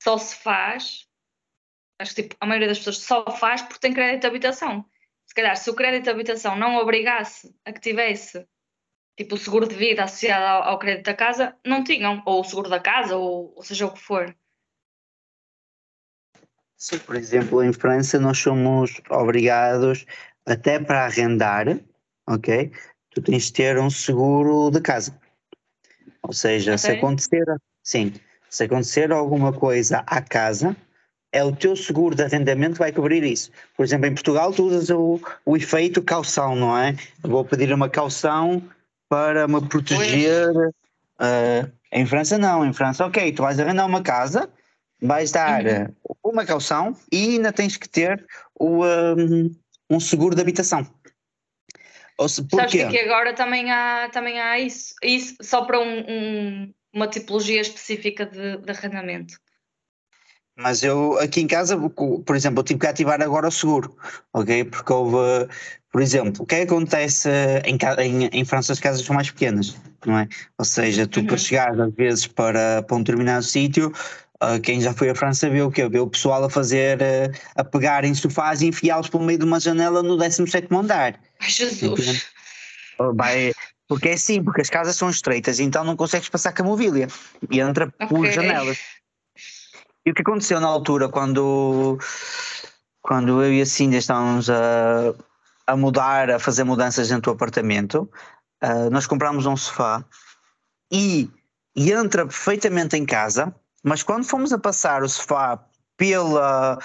só 0.03 0.17
se 0.17 0.35
faz, 0.35 1.07
acho 1.99 2.13
que 2.13 2.23
tipo, 2.23 2.35
a 2.39 2.45
maioria 2.45 2.67
das 2.67 2.79
pessoas 2.79 2.97
só 2.97 3.25
faz 3.31 3.61
porque 3.61 3.79
tem 3.79 3.93
crédito 3.93 4.21
de 4.21 4.27
habitação. 4.27 4.85
Se 5.25 5.33
calhar, 5.33 5.55
se 5.55 5.69
o 5.69 5.73
crédito 5.73 6.03
de 6.03 6.09
habitação 6.09 6.57
não 6.57 6.75
obrigasse 6.75 7.55
a 7.65 7.71
que 7.71 7.79
tivesse 7.79 8.45
tipo 9.17 9.35
o 9.35 9.37
seguro 9.37 9.67
de 9.67 9.75
vida 9.75 10.03
associado 10.03 10.45
ao, 10.45 10.73
ao 10.73 10.79
crédito 10.79 11.05
da 11.05 11.13
casa, 11.13 11.57
não 11.65 11.83
tinham, 11.83 12.21
ou 12.25 12.41
o 12.41 12.43
seguro 12.43 12.69
da 12.69 12.79
casa, 12.79 13.15
ou, 13.15 13.53
ou 13.55 13.63
seja 13.63 13.85
o 13.85 13.93
que 13.93 13.99
for. 13.99 14.35
Sim, 16.75 16.99
por 16.99 17.15
exemplo, 17.15 17.63
em 17.63 17.73
França 17.73 18.19
nós 18.19 18.37
somos 18.37 19.01
obrigados 19.09 20.05
até 20.45 20.79
para 20.79 21.05
arrendar, 21.05 21.65
ok? 22.27 22.71
Tu 23.11 23.21
tens 23.21 23.45
de 23.45 23.53
ter 23.53 23.79
um 23.79 23.89
seguro 23.89 24.69
de 24.69 24.81
casa. 24.81 25.17
Ou 26.23 26.33
seja, 26.33 26.75
okay. 26.75 26.77
se 26.77 26.91
acontecer, 26.91 27.45
sim, 27.83 28.13
se 28.49 28.65
acontecer 28.65 29.11
alguma 29.11 29.53
coisa 29.53 30.03
à 30.05 30.21
casa, 30.21 30.75
é 31.31 31.43
o 31.43 31.55
teu 31.55 31.75
seguro 31.75 32.15
de 32.15 32.23
arrendamento 32.23 32.73
que 32.73 32.79
vai 32.79 32.91
cobrir 32.91 33.23
isso. 33.23 33.51
Por 33.75 33.85
exemplo, 33.85 34.07
em 34.07 34.13
Portugal 34.13 34.51
tu 34.51 34.65
usas 34.65 34.89
o, 34.89 35.19
o 35.45 35.57
efeito 35.57 36.01
calção, 36.01 36.55
não 36.55 36.77
é? 36.77 36.95
vou 37.21 37.43
pedir 37.43 37.71
uma 37.73 37.89
calção 37.89 38.61
para 39.09 39.47
me 39.47 39.61
proteger. 39.67 40.49
Uh, 41.19 41.71
em 41.91 42.05
França 42.05 42.37
não, 42.37 42.65
em 42.65 42.73
França, 42.73 43.05
ok, 43.05 43.31
tu 43.31 43.41
vais 43.41 43.59
arrendar 43.59 43.85
uma 43.85 44.01
casa, 44.01 44.49
vais 45.01 45.31
dar 45.31 45.63
uhum. 45.65 45.87
uma 46.23 46.45
calção 46.45 46.95
e 47.11 47.35
ainda 47.35 47.51
tens 47.51 47.77
que 47.77 47.87
ter 47.87 48.25
o, 48.59 48.83
um, 48.85 49.55
um 49.89 49.99
seguro 49.99 50.35
de 50.35 50.41
habitação. 50.41 50.85
Ou 52.17 52.27
se, 52.27 52.45
Sabes 52.49 52.71
que 52.71 52.81
aqui 52.81 52.99
agora 52.99 53.33
também 53.33 53.71
há, 53.71 54.09
também 54.09 54.39
há 54.39 54.59
isso, 54.59 54.95
isso 55.03 55.35
só 55.41 55.63
para 55.65 55.79
um, 55.79 55.99
um, 55.99 56.73
uma 56.93 57.07
tipologia 57.07 57.61
específica 57.61 58.25
de, 58.25 58.57
de 58.57 58.71
arrendamento. 58.71 59.35
Mas 60.57 60.81
eu 60.81 61.19
aqui 61.19 61.41
em 61.41 61.47
casa, 61.47 61.77
por 61.77 62.35
exemplo, 62.35 62.59
eu 62.59 62.63
tive 62.63 62.79
que 62.79 62.87
ativar 62.87 63.21
agora 63.21 63.47
o 63.47 63.51
seguro, 63.51 63.95
ok? 64.33 64.63
Porque 64.63 64.91
houve, 64.91 65.47
por 65.91 66.01
exemplo, 66.01 66.41
o 66.41 66.45
que 66.47 66.55
é 66.55 66.57
que 66.65 66.73
acontece 66.73 67.29
em, 67.63 67.77
em, 68.03 68.29
em 68.33 68.43
França 68.43 68.73
as 68.73 68.79
casas 68.79 69.05
são 69.05 69.15
mais 69.15 69.29
pequenas, 69.29 69.77
não 70.03 70.17
é? 70.17 70.27
Ou 70.57 70.65
seja, 70.65 71.05
tu 71.05 71.19
uhum. 71.19 71.27
para 71.27 71.37
chegar 71.37 71.79
às 71.79 71.93
vezes 71.93 72.25
para, 72.25 72.81
para 72.81 72.97
um 72.97 73.03
determinado 73.03 73.43
sítio, 73.43 73.93
Uh, 74.43 74.61
quem 74.61 74.79
já 74.79 74.93
foi 74.93 75.09
à 75.09 75.15
França 75.15 75.49
viu 75.49 75.67
o 75.67 75.71
quê? 75.71 75.87
Viu 75.89 76.03
o 76.03 76.09
pessoal 76.09 76.43
a 76.43 76.49
fazer, 76.49 76.99
uh, 76.99 77.39
a 77.55 77.63
pegar 77.63 78.05
em 78.05 78.13
sofás 78.13 78.61
e 78.61 78.67
enfiá-los 78.67 79.09
pelo 79.09 79.23
meio 79.23 79.39
de 79.39 79.45
uma 79.45 79.59
janela 79.59 80.03
no 80.03 80.15
17 80.15 80.67
andar. 80.75 81.19
Ai, 81.39 81.49
Jesus! 81.49 82.27
Vai, 83.15 83.51
porque 83.87 84.09
é 84.09 84.13
assim, 84.13 84.43
porque 84.43 84.61
as 84.61 84.69
casas 84.69 84.95
são 84.95 85.09
estreitas, 85.09 85.59
então 85.59 85.83
não 85.83 85.95
consegues 85.95 86.29
passar 86.29 86.53
com 86.53 86.63
a 86.63 86.65
mobília 86.65 87.07
e 87.49 87.59
entra 87.59 87.87
okay. 87.87 88.07
por 88.07 88.25
janelas. 88.27 88.77
E 90.05 90.11
o 90.11 90.13
que 90.13 90.21
aconteceu 90.21 90.59
na 90.59 90.67
altura, 90.67 91.09
quando, 91.09 91.97
quando 93.01 93.43
eu 93.43 93.53
e 93.53 93.61
a 93.61 93.65
Cíndia 93.65 93.97
estávamos 93.97 94.49
a, 94.49 95.13
a 95.65 95.75
mudar, 95.75 96.29
a 96.29 96.39
fazer 96.39 96.63
mudanças 96.63 97.09
dentro 97.09 97.31
do 97.31 97.35
apartamento, 97.35 98.09
uh, 98.63 98.89
nós 98.91 99.07
comprámos 99.07 99.45
um 99.45 99.57
sofá 99.57 100.05
e, 100.91 101.29
e 101.75 101.91
entra 101.91 102.25
perfeitamente 102.25 102.95
em 102.95 103.05
casa 103.05 103.53
mas 103.83 104.03
quando 104.03 104.25
fomos 104.25 104.51
a 104.51 104.59
passar 104.59 105.03
o 105.03 105.09
sofá 105.09 105.63
pela, 105.95 106.79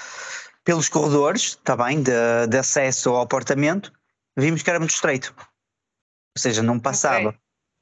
pelos 0.64 0.88
corredores, 0.88 1.42
está 1.42 1.76
bem, 1.76 2.02
de, 2.02 2.12
de, 2.48 2.58
acesso 2.58 3.10
ao 3.10 3.22
apartamento, 3.22 3.92
vimos 4.36 4.62
que 4.62 4.70
era 4.70 4.78
muito 4.78 4.94
estreito. 4.94 5.34
Ou 5.38 6.40
seja, 6.40 6.62
não 6.62 6.78
passava. 6.78 7.28
Okay. 7.28 7.40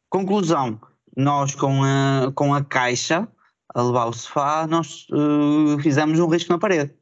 Conclusão, 0.09 0.81
nós 1.17 1.55
com 1.55 1.83
a, 1.85 2.33
com 2.35 2.55
a 2.55 2.64
caixa 2.64 3.29
a 3.73 3.83
levar 3.83 4.07
o 4.07 4.12
sofá, 4.12 4.67
nós 4.67 5.07
uh, 5.11 5.79
fizemos 5.81 6.19
um 6.19 6.26
risco 6.26 6.52
na 6.52 6.59
parede. 6.59 6.93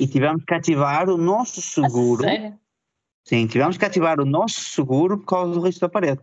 E 0.00 0.06
tivemos 0.06 0.42
que 0.44 0.54
ativar 0.54 1.10
o 1.10 1.18
nosso 1.18 1.60
seguro. 1.60 2.22
Sério? 2.22 2.58
Sim, 3.26 3.46
tivemos 3.46 3.76
que 3.76 3.84
ativar 3.84 4.20
o 4.20 4.24
nosso 4.24 4.60
seguro 4.60 5.18
por 5.18 5.26
causa 5.26 5.54
do 5.54 5.60
risco 5.60 5.80
da 5.80 5.88
parede. 5.88 6.20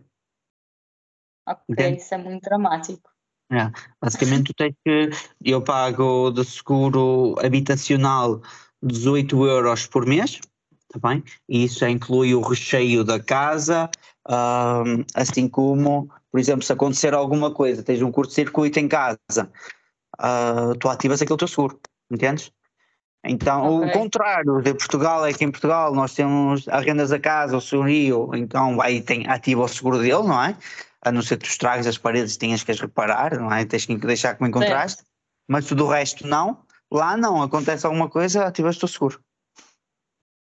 Ok, 1.46 1.64
Entende? 1.68 2.00
isso 2.00 2.14
é 2.14 2.18
muito 2.18 2.42
dramático. 2.42 3.11
É, 3.52 3.70
basicamente 4.00 4.44
tu 4.44 4.54
tens 4.54 4.74
que, 4.82 5.10
eu 5.44 5.60
pago 5.60 6.30
de 6.30 6.42
seguro 6.42 7.34
habitacional 7.38 8.40
18 8.82 9.46
euros 9.46 9.86
por 9.86 10.06
mês, 10.06 10.40
tá 10.88 10.98
bem? 11.06 11.22
E 11.46 11.64
isso 11.64 11.86
inclui 11.86 12.34
o 12.34 12.40
recheio 12.40 13.04
da 13.04 13.20
casa, 13.20 13.90
um, 14.26 15.04
assim 15.14 15.46
como, 15.46 16.10
por 16.30 16.40
exemplo, 16.40 16.64
se 16.64 16.72
acontecer 16.72 17.12
alguma 17.12 17.50
coisa, 17.50 17.82
tens 17.82 18.00
um 18.00 18.10
curto-circuito 18.10 18.80
em 18.80 18.88
casa, 18.88 19.20
uh, 20.18 20.74
tu 20.80 20.88
ativas 20.88 21.20
aquele 21.20 21.38
teu 21.38 21.48
seguro, 21.48 21.78
entendes? 22.10 22.50
Então, 23.24 23.76
okay. 23.76 23.88
o 23.88 23.92
contrário 23.92 24.60
de 24.60 24.74
Portugal 24.74 25.24
é 25.24 25.32
que 25.32 25.44
em 25.44 25.50
Portugal 25.50 25.94
nós 25.94 26.14
temos 26.14 26.68
as 26.68 26.84
rendas 26.84 27.10
da 27.10 27.20
casa, 27.20 27.56
o 27.56 27.60
senhorio, 27.60 28.30
então 28.34 28.80
aí 28.80 29.00
tem, 29.00 29.28
ativa 29.28 29.62
o 29.62 29.68
seguro 29.68 29.98
dele, 29.98 30.24
não 30.24 30.42
é? 30.42 30.56
a 31.02 31.10
não 31.10 31.20
ser 31.20 31.36
que 31.36 31.44
tu 31.44 31.50
estragues 31.50 31.86
as 31.86 31.98
paredes 31.98 32.36
tenhas 32.36 32.62
que 32.62 32.70
as 32.70 32.80
reparar, 32.80 33.38
não 33.38 33.52
é? 33.52 33.64
Tens 33.64 33.84
que 33.84 33.96
deixar 33.96 34.36
como 34.36 34.48
encontraste, 34.48 35.04
mas 35.48 35.66
tudo 35.66 35.84
o 35.84 35.88
resto 35.88 36.26
não. 36.26 36.64
Lá 36.90 37.16
não, 37.16 37.42
acontece 37.42 37.84
alguma 37.84 38.08
coisa, 38.08 38.46
ativas 38.46 38.80
o 38.80 38.86
seguro. 38.86 39.20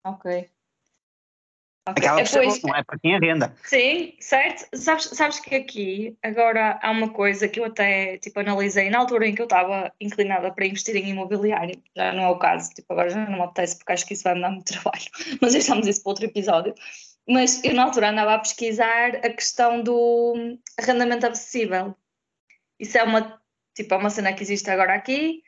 Ok. 0.04 0.50
Aquela 1.84 2.20
é, 2.20 2.24
pois, 2.24 2.62
não 2.62 2.76
é 2.76 2.84
para 2.84 2.98
quem 2.98 3.16
arrenda. 3.16 3.56
Sim, 3.64 4.14
certo. 4.20 4.68
Sabes, 4.72 5.04
sabes 5.06 5.40
que 5.40 5.54
aqui 5.56 6.16
agora 6.22 6.78
há 6.80 6.90
uma 6.92 7.08
coisa 7.08 7.48
que 7.48 7.58
eu 7.58 7.64
até 7.64 8.18
tipo, 8.18 8.38
analisei 8.38 8.88
na 8.88 8.98
altura 8.98 9.26
em 9.26 9.34
que 9.34 9.42
eu 9.42 9.46
estava 9.46 9.92
inclinada 10.00 10.52
para 10.52 10.66
investir 10.66 10.94
em 10.94 11.10
imobiliário, 11.10 11.82
já 11.96 12.12
não 12.12 12.22
é 12.22 12.28
o 12.28 12.38
caso, 12.38 12.70
tipo, 12.72 12.92
agora 12.92 13.10
já 13.10 13.26
não 13.26 13.32
me 13.32 13.42
apetece 13.42 13.78
porque 13.78 13.92
acho 13.92 14.06
que 14.06 14.14
isso 14.14 14.22
vai 14.22 14.34
me 14.34 14.42
dar 14.42 14.50
muito 14.50 14.70
trabalho, 14.72 15.04
mas 15.40 15.52
deixamos 15.54 15.88
isso 15.88 16.02
para 16.02 16.10
outro 16.10 16.24
episódio. 16.24 16.72
Mas 17.28 17.62
eu 17.64 17.74
na 17.74 17.84
altura 17.84 18.10
andava 18.10 18.34
a 18.34 18.38
pesquisar 18.38 19.16
a 19.16 19.30
questão 19.30 19.82
do 19.82 20.58
arrendamento 20.78 21.26
acessível. 21.26 21.96
Isso 22.78 22.96
é 22.96 23.02
uma, 23.02 23.40
tipo, 23.74 23.94
é 23.94 23.96
uma 23.96 24.10
cena 24.10 24.32
que 24.32 24.42
existe 24.42 24.70
agora 24.70 24.94
aqui. 24.94 25.42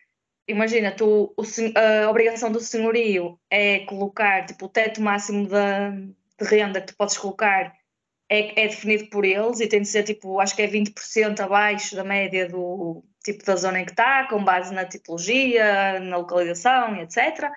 Imagina, 0.49 0.93
tu, 0.93 1.33
o, 1.37 1.43
a 1.77 2.11
obrigação 2.11 2.51
do 2.51 2.61
senhorio 2.61 3.39
é 3.51 3.81
colocar 3.87 4.47
tipo, 4.47 4.67
o 4.67 4.69
teto 4.69 5.01
máximo 5.01 5.47
de 5.47 6.15
renda 6.45 6.81
que 6.81 6.89
tu 6.89 6.97
podes 6.97 7.19
colocar 7.19 7.75
é, 8.29 8.65
é, 8.65 8.69
definido 8.69 9.09
por 9.11 9.25
eles 9.25 9.61
e 9.61 9.67
tem 9.67 9.83
de 9.83 9.89
ser 9.89 10.03
tipo, 10.05 10.41
acho 10.41 10.57
que 10.57 10.63
é 10.63 10.69
20% 10.69 11.41
abaixo 11.41 11.95
da 11.95 12.05
média 12.05 12.49
do 12.49 13.05
tipo 13.23 13.45
da 13.45 13.57
zona 13.57 13.81
em 13.81 13.85
que 13.85 13.93
está, 13.93 14.29
com 14.29 14.43
base 14.45 14.73
na 14.73 14.85
tipologia, 14.85 16.01
na 16.01 16.19
localização, 16.19 16.97
etc. 17.01 17.51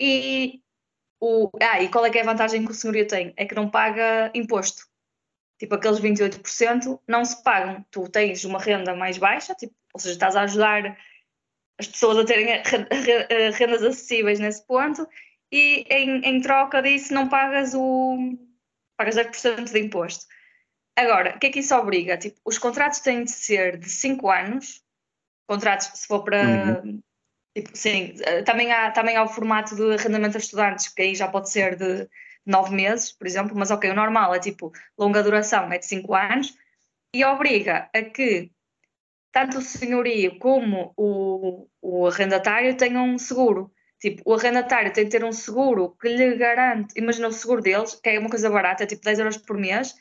E 0.00 0.60
o, 1.20 1.50
ah, 1.62 1.80
e 1.82 1.88
qual 1.88 2.04
é 2.04 2.10
que 2.10 2.18
é 2.18 2.22
a 2.22 2.24
vantagem 2.24 2.64
que 2.64 2.72
o 2.72 2.74
senhorio 2.74 3.06
tem? 3.06 3.32
É 3.36 3.44
que 3.44 3.54
não 3.54 3.70
paga 3.70 4.30
imposto. 4.34 4.84
Tipo, 5.58 5.76
aqueles 5.76 6.00
28% 6.00 7.00
não 7.06 7.24
se 7.24 7.42
pagam. 7.42 7.84
Tu 7.90 8.08
tens 8.08 8.44
uma 8.44 8.58
renda 8.58 8.96
mais 8.96 9.18
baixa, 9.18 9.54
tipo, 9.54 9.74
ou 9.94 10.00
seja, 10.00 10.14
estás 10.14 10.34
a 10.34 10.42
ajudar 10.42 10.98
as 11.78 11.86
pessoas 11.86 12.18
a 12.18 12.24
terem 12.24 12.46
rendas 13.54 13.82
acessíveis 13.82 14.40
nesse 14.40 14.66
ponto 14.66 15.06
e 15.52 15.84
em, 15.90 16.20
em 16.24 16.40
troca 16.40 16.82
disso 16.82 17.14
não 17.14 17.28
pagas 17.28 17.74
o 17.74 18.36
pagas 18.96 19.16
10% 19.16 19.70
de 19.72 19.78
imposto. 19.78 20.24
Agora, 20.96 21.36
o 21.36 21.38
que 21.38 21.46
é 21.46 21.50
que 21.50 21.60
isso 21.60 21.74
obriga? 21.74 22.16
Tipo, 22.16 22.40
os 22.44 22.58
contratos 22.58 23.00
têm 23.00 23.24
de 23.24 23.30
ser 23.30 23.78
de 23.78 23.88
5 23.88 24.30
anos, 24.30 24.82
contratos 25.46 25.90
se 25.94 26.06
for 26.06 26.24
para 26.24 26.82
uhum. 26.82 27.02
Tipo, 27.54 27.70
sim, 27.74 28.14
eh, 28.22 28.42
também 28.42 28.72
há, 28.72 28.90
também 28.90 29.16
há 29.16 29.22
o 29.22 29.28
formato 29.28 29.76
de 29.76 29.94
arrendamento 29.94 30.36
a 30.36 30.40
estudantes, 30.40 30.88
que 30.88 31.02
aí 31.02 31.14
já 31.14 31.28
pode 31.28 31.50
ser 31.50 31.76
de 31.76 32.08
nove 32.46 32.74
meses, 32.74 33.12
por 33.12 33.26
exemplo, 33.26 33.54
mas 33.54 33.70
ok, 33.70 33.90
o 33.90 33.94
normal 33.94 34.34
é 34.34 34.38
tipo 34.38 34.72
longa 34.98 35.22
duração, 35.22 35.70
é 35.70 35.78
de 35.78 35.86
cinco 35.86 36.14
anos, 36.14 36.56
e 37.14 37.24
obriga 37.24 37.90
a 37.94 38.02
que 38.02 38.50
tanto 39.30 39.58
o 39.58 39.62
senhorio 39.62 40.38
como 40.38 40.94
o, 40.96 41.68
o 41.82 42.06
arrendatário 42.06 42.76
tenham 42.76 43.04
um 43.06 43.18
seguro. 43.18 43.70
Tipo, 44.02 44.20
o 44.26 44.34
arrendatário 44.34 44.92
tem 44.92 45.04
que 45.04 45.12
ter 45.12 45.24
um 45.24 45.30
seguro 45.30 45.96
que 46.00 46.08
lhe 46.08 46.34
garante, 46.36 46.92
imagina 46.98 47.28
o 47.28 47.32
seguro 47.32 47.62
deles, 47.62 47.94
que 47.94 48.10
é 48.10 48.18
uma 48.18 48.28
coisa 48.28 48.50
barata, 48.50 48.82
é 48.82 48.86
tipo 48.86 49.04
10 49.04 49.20
euros 49.20 49.36
por 49.36 49.56
mês, 49.56 49.94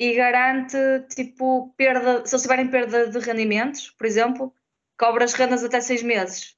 e 0.00 0.14
garante, 0.14 0.74
tipo, 1.14 1.74
perda, 1.76 2.24
se 2.24 2.34
eles 2.34 2.42
tiverem 2.42 2.68
perda 2.68 3.10
de 3.10 3.18
rendimentos, 3.18 3.90
por 3.90 4.06
exemplo, 4.06 4.54
cobra 4.98 5.24
as 5.26 5.34
rendas 5.34 5.62
até 5.62 5.82
6 5.82 6.02
meses. 6.02 6.56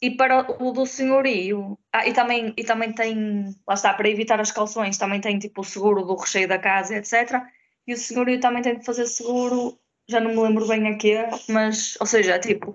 E 0.00 0.12
para 0.16 0.50
o 0.62 0.72
do 0.72 0.86
senhorio, 0.86 1.78
ah, 1.92 2.06
e 2.08 2.14
também, 2.14 2.54
e 2.56 2.64
também 2.64 2.94
tem, 2.94 3.54
lá 3.68 3.74
está, 3.74 3.92
para 3.92 4.08
evitar 4.08 4.40
as 4.40 4.50
calções, 4.50 4.96
também 4.96 5.20
tem 5.20 5.38
tipo 5.38 5.60
o 5.60 5.64
seguro 5.64 6.06
do 6.06 6.16
recheio 6.16 6.48
da 6.48 6.58
casa, 6.58 6.96
etc. 6.96 7.42
E 7.86 7.92
o 7.92 7.98
senhorio 7.98 8.40
também 8.40 8.62
tem 8.62 8.78
que 8.78 8.84
fazer 8.86 9.06
seguro, 9.06 9.78
já 10.08 10.20
não 10.20 10.30
me 10.30 10.40
lembro 10.40 10.66
bem 10.66 10.88
a 10.88 10.96
quê, 10.96 11.26
mas, 11.50 11.98
ou 12.00 12.06
seja, 12.06 12.38
tipo, 12.38 12.74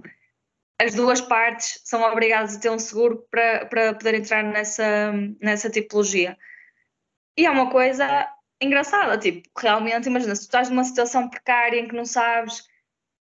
as 0.81 0.95
duas 0.95 1.19
partes 1.19 1.81
são 1.83 2.01
obrigadas 2.03 2.55
a 2.55 2.59
ter 2.59 2.69
um 2.69 2.79
seguro 2.79 3.27
para, 3.29 3.65
para 3.65 3.93
poder 3.93 4.15
entrar 4.15 4.43
nessa, 4.43 5.11
nessa 5.41 5.69
tipologia. 5.69 6.37
E 7.37 7.45
é 7.45 7.51
uma 7.51 7.69
coisa 7.69 8.27
engraçada, 8.61 9.17
tipo, 9.17 9.47
realmente, 9.57 10.07
imagina, 10.07 10.35
se 10.35 10.41
tu 10.41 10.45
estás 10.45 10.69
numa 10.69 10.83
situação 10.83 11.29
precária 11.29 11.79
em 11.79 11.87
que 11.87 11.95
não 11.95 12.05
sabes, 12.05 12.63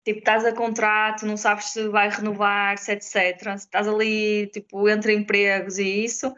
tipo, 0.04 0.18
estás 0.18 0.44
a 0.44 0.52
contrato, 0.52 1.26
não 1.26 1.36
sabes 1.36 1.66
se 1.66 1.88
vai 1.88 2.08
renovar, 2.08 2.78
se 2.78 2.92
etc, 2.92 3.40
se 3.58 3.66
estás 3.66 3.88
ali, 3.88 4.46
tipo, 4.48 4.88
entre 4.88 5.14
empregos 5.14 5.78
e 5.78 6.04
isso, 6.04 6.34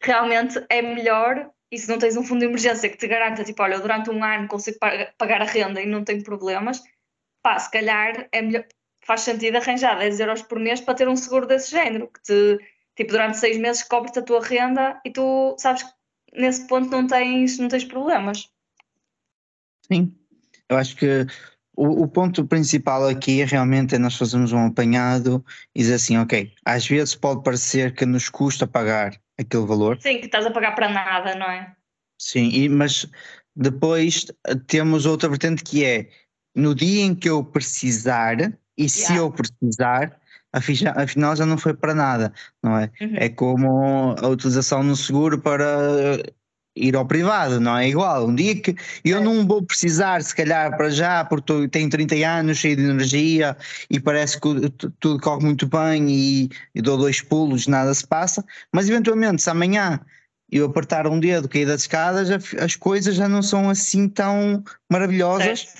realmente 0.00 0.64
é 0.68 0.82
melhor, 0.82 1.50
e 1.70 1.78
se 1.78 1.88
não 1.88 1.98
tens 1.98 2.16
um 2.16 2.24
fundo 2.24 2.40
de 2.40 2.46
emergência 2.46 2.88
que 2.88 2.96
te 2.96 3.06
garanta, 3.08 3.44
tipo, 3.44 3.62
olha, 3.62 3.78
durante 3.78 4.10
um 4.10 4.22
ano 4.22 4.48
consigo 4.48 4.78
pagar 5.18 5.40
a 5.42 5.46
renda 5.46 5.80
e 5.80 5.86
não 5.86 6.04
tenho 6.04 6.22
problemas, 6.22 6.82
pá, 7.42 7.58
se 7.58 7.70
calhar 7.70 8.28
é 8.30 8.42
melhor, 8.42 8.64
faz 9.02 9.22
sentido 9.22 9.56
arranjar 9.56 9.98
10 9.98 10.20
euros 10.20 10.42
por 10.42 10.58
mês 10.58 10.80
para 10.80 10.94
ter 10.94 11.08
um 11.08 11.16
seguro 11.16 11.46
desse 11.46 11.70
género, 11.70 12.08
que 12.08 12.22
te, 12.22 12.58
tipo, 12.96 13.10
durante 13.10 13.38
seis 13.38 13.58
meses 13.58 13.82
cobre-te 13.82 14.18
a 14.18 14.22
tua 14.22 14.42
renda 14.42 15.00
e 15.04 15.10
tu 15.10 15.56
sabes 15.58 15.82
que 15.82 15.90
nesse 16.34 16.66
ponto 16.66 16.90
não 16.90 17.06
tens, 17.06 17.58
não 17.58 17.68
tens 17.68 17.84
problemas. 17.84 18.48
Sim, 19.90 20.16
eu 20.68 20.76
acho 20.76 20.96
que 20.96 21.26
o, 21.76 22.02
o, 22.02 22.08
ponto 22.08 22.46
principal 22.46 23.06
aqui 23.08 23.42
realmente 23.44 23.94
é 23.94 23.98
nós 23.98 24.16
fazermos 24.16 24.52
um 24.52 24.66
apanhado 24.66 25.44
e 25.74 25.80
dizer 25.80 25.94
assim, 25.94 26.16
ok, 26.16 26.52
às 26.64 26.86
vezes 26.86 27.14
pode 27.14 27.42
parecer 27.42 27.94
que 27.94 28.06
nos 28.06 28.28
custa 28.28 28.66
pagar 28.66 29.20
aquele 29.38 29.66
valor. 29.66 29.98
Sim, 30.00 30.18
que 30.18 30.26
estás 30.26 30.46
a 30.46 30.50
pagar 30.50 30.74
para 30.74 30.88
nada, 30.88 31.34
não 31.34 31.46
é? 31.46 31.74
Sim, 32.18 32.48
e, 32.50 32.68
mas 32.68 33.06
depois 33.54 34.26
temos 34.66 35.06
outra 35.06 35.28
vertente 35.28 35.64
que 35.64 35.84
é 35.84 36.08
no 36.54 36.74
dia 36.74 37.02
em 37.02 37.14
que 37.14 37.28
eu 37.28 37.42
precisar, 37.42 38.36
e 38.76 38.88
se 38.88 39.12
yeah. 39.12 39.18
eu 39.18 39.30
precisar, 39.30 40.18
afinal 40.52 41.36
já 41.36 41.46
não 41.46 41.58
foi 41.58 41.74
para 41.74 41.94
nada, 41.94 42.32
não 42.62 42.78
é? 42.78 42.90
Uhum. 43.00 43.14
É 43.16 43.28
como 43.28 44.14
a 44.18 44.28
utilização 44.28 44.82
no 44.82 44.96
seguro 44.96 45.38
para 45.38 46.18
ir 46.74 46.96
ao 46.96 47.06
privado, 47.06 47.60
não 47.60 47.76
é 47.76 47.88
igual. 47.88 48.26
Um 48.26 48.34
dia 48.34 48.54
que 48.56 48.74
eu 49.04 49.20
não 49.20 49.46
vou 49.46 49.62
precisar, 49.62 50.22
se 50.22 50.34
calhar, 50.34 50.76
para 50.76 50.90
já, 50.90 51.24
porque 51.24 51.68
tenho 51.68 51.90
30 51.90 52.14
anos, 52.26 52.58
cheio 52.58 52.76
de 52.76 52.82
energia 52.82 53.56
e 53.90 54.00
parece 54.00 54.40
que 54.40 54.70
tudo 54.98 55.20
corre 55.20 55.44
muito 55.44 55.66
bem 55.66 56.10
e, 56.10 56.50
e 56.74 56.80
dou 56.80 56.96
dois 56.96 57.20
pulos, 57.20 57.66
nada 57.66 57.92
se 57.92 58.06
passa, 58.06 58.44
mas 58.72 58.88
eventualmente, 58.88 59.42
se 59.42 59.50
amanhã 59.50 60.00
eu 60.50 60.66
apertar 60.66 61.06
um 61.06 61.18
dedo, 61.18 61.48
cair 61.48 61.66
das 61.66 61.82
escadas, 61.82 62.28
as 62.60 62.76
coisas 62.76 63.14
já 63.14 63.26
não 63.26 63.42
são 63.42 63.70
assim 63.70 64.08
tão 64.08 64.62
maravilhosas. 64.90 65.74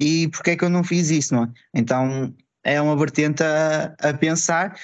E 0.00 0.28
porque 0.28 0.52
é 0.52 0.56
que 0.56 0.64
eu 0.64 0.70
não 0.70 0.82
fiz 0.82 1.10
isso, 1.10 1.34
não 1.34 1.44
é? 1.44 1.48
Então 1.74 2.34
é 2.64 2.80
uma 2.80 2.96
vertente 2.96 3.42
a, 3.42 3.94
a 4.00 4.14
pensar. 4.14 4.78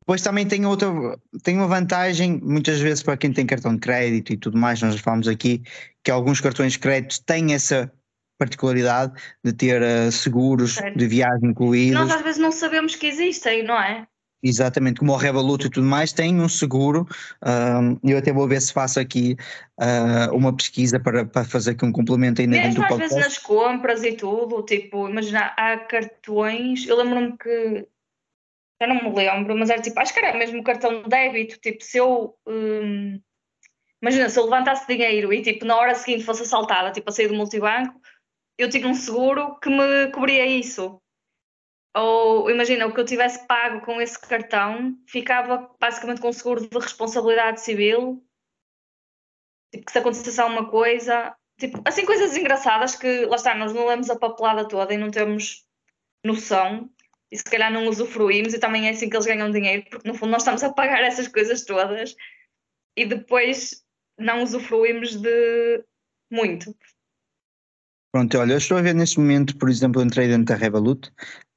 Depois 0.00 0.20
também 0.20 0.46
tem 0.46 0.66
outra, 0.66 0.88
tem 1.42 1.56
uma 1.56 1.66
vantagem, 1.66 2.38
muitas 2.42 2.78
vezes 2.80 3.02
para 3.02 3.16
quem 3.16 3.32
tem 3.32 3.46
cartão 3.46 3.74
de 3.74 3.80
crédito 3.80 4.32
e 4.32 4.36
tudo 4.36 4.58
mais, 4.58 4.82
nós 4.82 4.96
já 4.96 5.02
falamos 5.02 5.26
aqui 5.26 5.62
que 6.02 6.10
alguns 6.10 6.40
cartões 6.40 6.72
de 6.72 6.78
crédito 6.78 7.24
têm 7.24 7.54
essa 7.54 7.90
particularidade 8.38 9.12
de 9.42 9.52
ter 9.52 9.80
uh, 9.80 10.12
seguros 10.12 10.74
certo. 10.74 10.98
de 10.98 11.06
viagem 11.06 11.50
incluídos. 11.50 11.98
Nós 11.98 12.10
às 12.10 12.22
vezes 12.22 12.40
não 12.40 12.52
sabemos 12.52 12.96
que 12.96 13.06
existem, 13.06 13.64
não 13.64 13.80
é? 13.80 14.06
Exatamente, 14.46 15.00
como 15.00 15.12
o 15.12 15.16
Revolut 15.16 15.66
e 15.66 15.70
tudo 15.70 15.86
mais, 15.86 16.12
tem 16.12 16.38
um 16.38 16.50
seguro. 16.50 17.08
Um, 17.42 17.98
eu 18.06 18.18
até 18.18 18.30
vou 18.30 18.46
ver 18.46 18.60
se 18.60 18.74
faço 18.74 19.00
aqui 19.00 19.38
uh, 19.80 20.36
uma 20.36 20.54
pesquisa 20.54 21.00
para, 21.00 21.24
para 21.24 21.46
fazer 21.46 21.70
aqui 21.70 21.82
um 21.82 21.90
complemento 21.90 22.42
ainda 22.42 22.58
Mesmo 22.58 22.68
dentro 22.68 22.82
do 22.82 22.88
podcast. 22.88 23.04
às 23.04 23.24
vezes 23.24 23.36
nas 23.36 23.42
compras 23.42 24.04
e 24.04 24.12
tudo, 24.12 24.62
tipo, 24.62 25.08
imagina, 25.08 25.54
há 25.56 25.78
cartões, 25.78 26.86
eu 26.86 26.94
lembro-me 26.98 27.38
que, 27.38 27.88
eu 28.80 28.88
não 28.88 29.02
me 29.02 29.14
lembro, 29.16 29.56
mas 29.56 29.70
era 29.70 29.80
tipo, 29.80 29.98
acho 29.98 30.12
que 30.12 30.20
era 30.20 30.36
mesmo 30.36 30.62
cartão 30.62 31.02
de 31.02 31.08
débito, 31.08 31.58
tipo, 31.58 31.82
se 31.82 31.96
eu, 31.96 32.36
um, 32.46 33.18
imagina, 34.02 34.28
se 34.28 34.38
eu 34.38 34.44
levantasse 34.44 34.86
dinheiro 34.86 35.32
e 35.32 35.40
tipo, 35.40 35.64
na 35.64 35.74
hora 35.74 35.94
seguinte 35.94 36.22
fosse 36.22 36.42
assaltada, 36.42 36.92
tipo, 36.92 37.08
a 37.08 37.12
sair 37.14 37.28
do 37.28 37.34
multibanco, 37.34 37.98
eu 38.58 38.68
tinha 38.68 38.86
um 38.86 38.94
seguro 38.94 39.58
que 39.58 39.70
me 39.70 40.10
cobria 40.12 40.44
isso. 40.44 41.00
Ou 41.96 42.50
imagina, 42.50 42.86
o 42.86 42.92
que 42.92 43.00
eu 43.00 43.04
tivesse 43.04 43.46
pago 43.46 43.80
com 43.82 44.00
esse 44.00 44.18
cartão 44.18 44.98
ficava 45.06 45.70
basicamente 45.80 46.20
com 46.20 46.32
seguro 46.32 46.68
de 46.68 46.78
responsabilidade 46.78 47.60
civil. 47.60 48.24
Tipo, 49.72 49.86
que 49.86 49.92
se 49.92 49.98
acontecesse 49.98 50.40
alguma 50.40 50.68
coisa. 50.68 51.36
Tipo, 51.58 51.80
assim, 51.84 52.04
coisas 52.04 52.36
engraçadas 52.36 52.96
que, 52.96 53.26
lá 53.26 53.36
está, 53.36 53.54
nós 53.54 53.72
não 53.72 53.86
lemos 53.86 54.10
a 54.10 54.18
papelada 54.18 54.66
toda 54.66 54.92
e 54.92 54.98
não 54.98 55.10
temos 55.10 55.64
noção. 56.24 56.90
E 57.30 57.38
se 57.38 57.44
calhar 57.44 57.72
não 57.72 57.88
usufruímos, 57.88 58.54
e 58.54 58.58
também 58.58 58.86
é 58.86 58.90
assim 58.90 59.08
que 59.08 59.16
eles 59.16 59.26
ganham 59.26 59.50
dinheiro, 59.50 59.84
porque 59.88 60.06
no 60.06 60.14
fundo 60.14 60.30
nós 60.30 60.42
estamos 60.42 60.62
a 60.62 60.72
pagar 60.72 61.02
essas 61.04 61.28
coisas 61.28 61.64
todas 61.64 62.14
e 62.96 63.06
depois 63.06 63.84
não 64.18 64.42
usufruímos 64.42 65.16
de 65.16 65.84
muito. 66.30 66.74
Pronto, 68.12 68.38
olha, 68.38 68.52
eu 68.52 68.58
estou 68.58 68.78
a 68.78 68.82
ver 68.82 68.94
neste 68.94 69.18
momento, 69.18 69.56
por 69.58 69.68
exemplo, 69.68 70.00
entrei 70.00 70.28
dentro 70.28 70.44
da 70.44 70.54
Revolut 70.54 71.12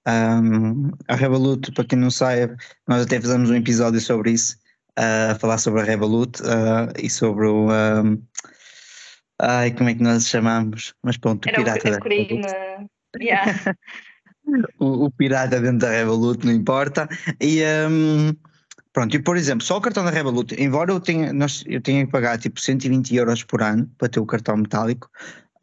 um, 0.08 0.92
a 1.08 1.16
Revolut, 1.16 1.72
para 1.74 1.84
quem 1.84 2.00
não 2.00 2.10
sabe, 2.10 2.56
nós 2.88 3.04
até 3.04 3.20
fizemos 3.20 3.50
um 3.50 3.56
episódio 3.56 4.00
sobre 4.00 4.32
isso, 4.32 4.56
uh, 4.98 5.32
a 5.32 5.36
falar 5.36 5.58
sobre 5.58 5.82
a 5.82 5.84
Revolut 5.84 6.42
uh, 6.42 6.92
e 6.98 7.10
sobre 7.10 7.46
o. 7.46 7.68
Um, 7.70 8.22
ai, 9.42 9.72
como 9.72 9.90
é 9.90 9.96
que 9.96 10.04
nós 10.04 10.28
chamamos? 10.28 10.94
Mas 11.04 11.18
pronto, 11.18 11.48
o 11.48 11.54
pirata. 11.54 11.98
O, 11.98 12.00
crime. 12.00 12.42
Yeah. 13.20 13.76
o, 14.80 15.06
o, 15.06 15.12
pirata 15.12 15.60
dentro 15.60 15.80
da 15.80 15.92
Revolut, 15.92 16.46
não 16.46 16.54
importa. 16.54 17.08
E. 17.42 17.62
Um, 17.90 18.34
Pronto, 18.94 19.16
e 19.16 19.22
por 19.22 19.38
exemplo, 19.38 19.64
só 19.64 19.78
o 19.78 19.82
cartão 19.82 20.04
da 20.04 20.10
Revolut, 20.10 20.56
embora 20.60 20.92
eu 20.92 21.00
tenha, 21.00 21.32
nós, 21.32 21.64
eu 21.68 21.80
tenha 21.80 22.04
que 22.04 22.12
pagar 22.12 22.40
tipo 22.40 22.60
120 22.60 23.16
euros 23.16 23.44
por 23.44 23.62
ano 23.62 23.88
para 23.96 24.10
ter 24.10 24.20
o 24.20 24.26
cartão 24.26 24.58
metálico, 24.58 25.08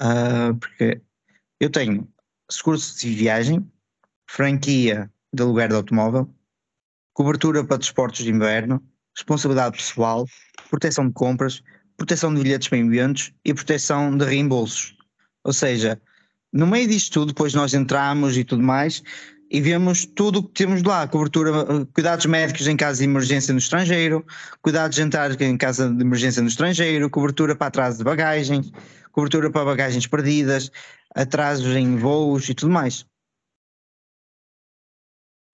uh, 0.01 0.55
porque 0.55 1.01
eu 1.59 1.69
tenho 1.69 2.09
seguro 2.49 2.79
de 2.79 3.13
viagem, 3.13 3.69
franquia 4.27 5.11
de 5.33 5.43
aluguer 5.43 5.69
de 5.69 5.75
automóvel, 5.75 6.33
cobertura 7.13 7.65
para 7.65 7.79
desportos 7.79 8.25
de 8.25 8.31
inverno, 8.31 8.83
responsabilidade 9.15 9.77
pessoal, 9.77 10.27
proteção 10.71 11.07
de 11.07 11.13
compras, 11.13 11.63
proteção 11.97 12.35
de 12.35 12.43
bilhetes 12.43 12.69
para 12.69 12.79
eventos 12.79 13.33
e 13.45 13.55
proteção 13.55 14.17
de 14.17 14.25
reembolsos. 14.25 14.97
Ou 15.45 15.53
seja, 15.53 16.01
no 16.53 16.67
meio 16.67 16.89
disto 16.89 17.13
tudo, 17.13 17.27
depois 17.27 17.55
nós 17.55 17.75
entramos 17.75 18.37
e 18.37 18.45
tudo 18.45 18.63
mais, 18.63 19.03
e 19.51 19.61
vemos 19.61 20.05
tudo 20.05 20.41
o 20.41 20.43
que 20.43 20.65
temos 20.65 20.83
lá, 20.83 21.07
cobertura, 21.07 21.87
cuidados 21.95 22.27
médicos 22.27 22.67
em 22.67 22.77
caso 22.77 22.99
de 22.99 23.05
emergência 23.05 23.53
no 23.53 23.59
estrangeiro, 23.59 24.25
cuidados 24.63 24.97
dentários 24.97 25.41
em 25.41 25.57
caso 25.57 25.95
de 25.95 26.03
emergência 26.03 26.43
no 26.43 26.49
estrangeiro, 26.49 27.09
cobertura 27.11 27.55
para 27.55 27.69
atraso 27.69 27.99
de 27.99 28.05
bagagens, 28.05 28.73
cobertura 29.13 29.51
para 29.51 29.65
bagagens 29.65 30.07
perdidas, 30.07 30.73
atrasos 31.15 31.77
em 31.77 31.97
voos 31.97 32.49
e 32.49 32.55
tudo 32.55 32.73
mais. 32.73 33.07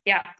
Yeah. 0.06 0.34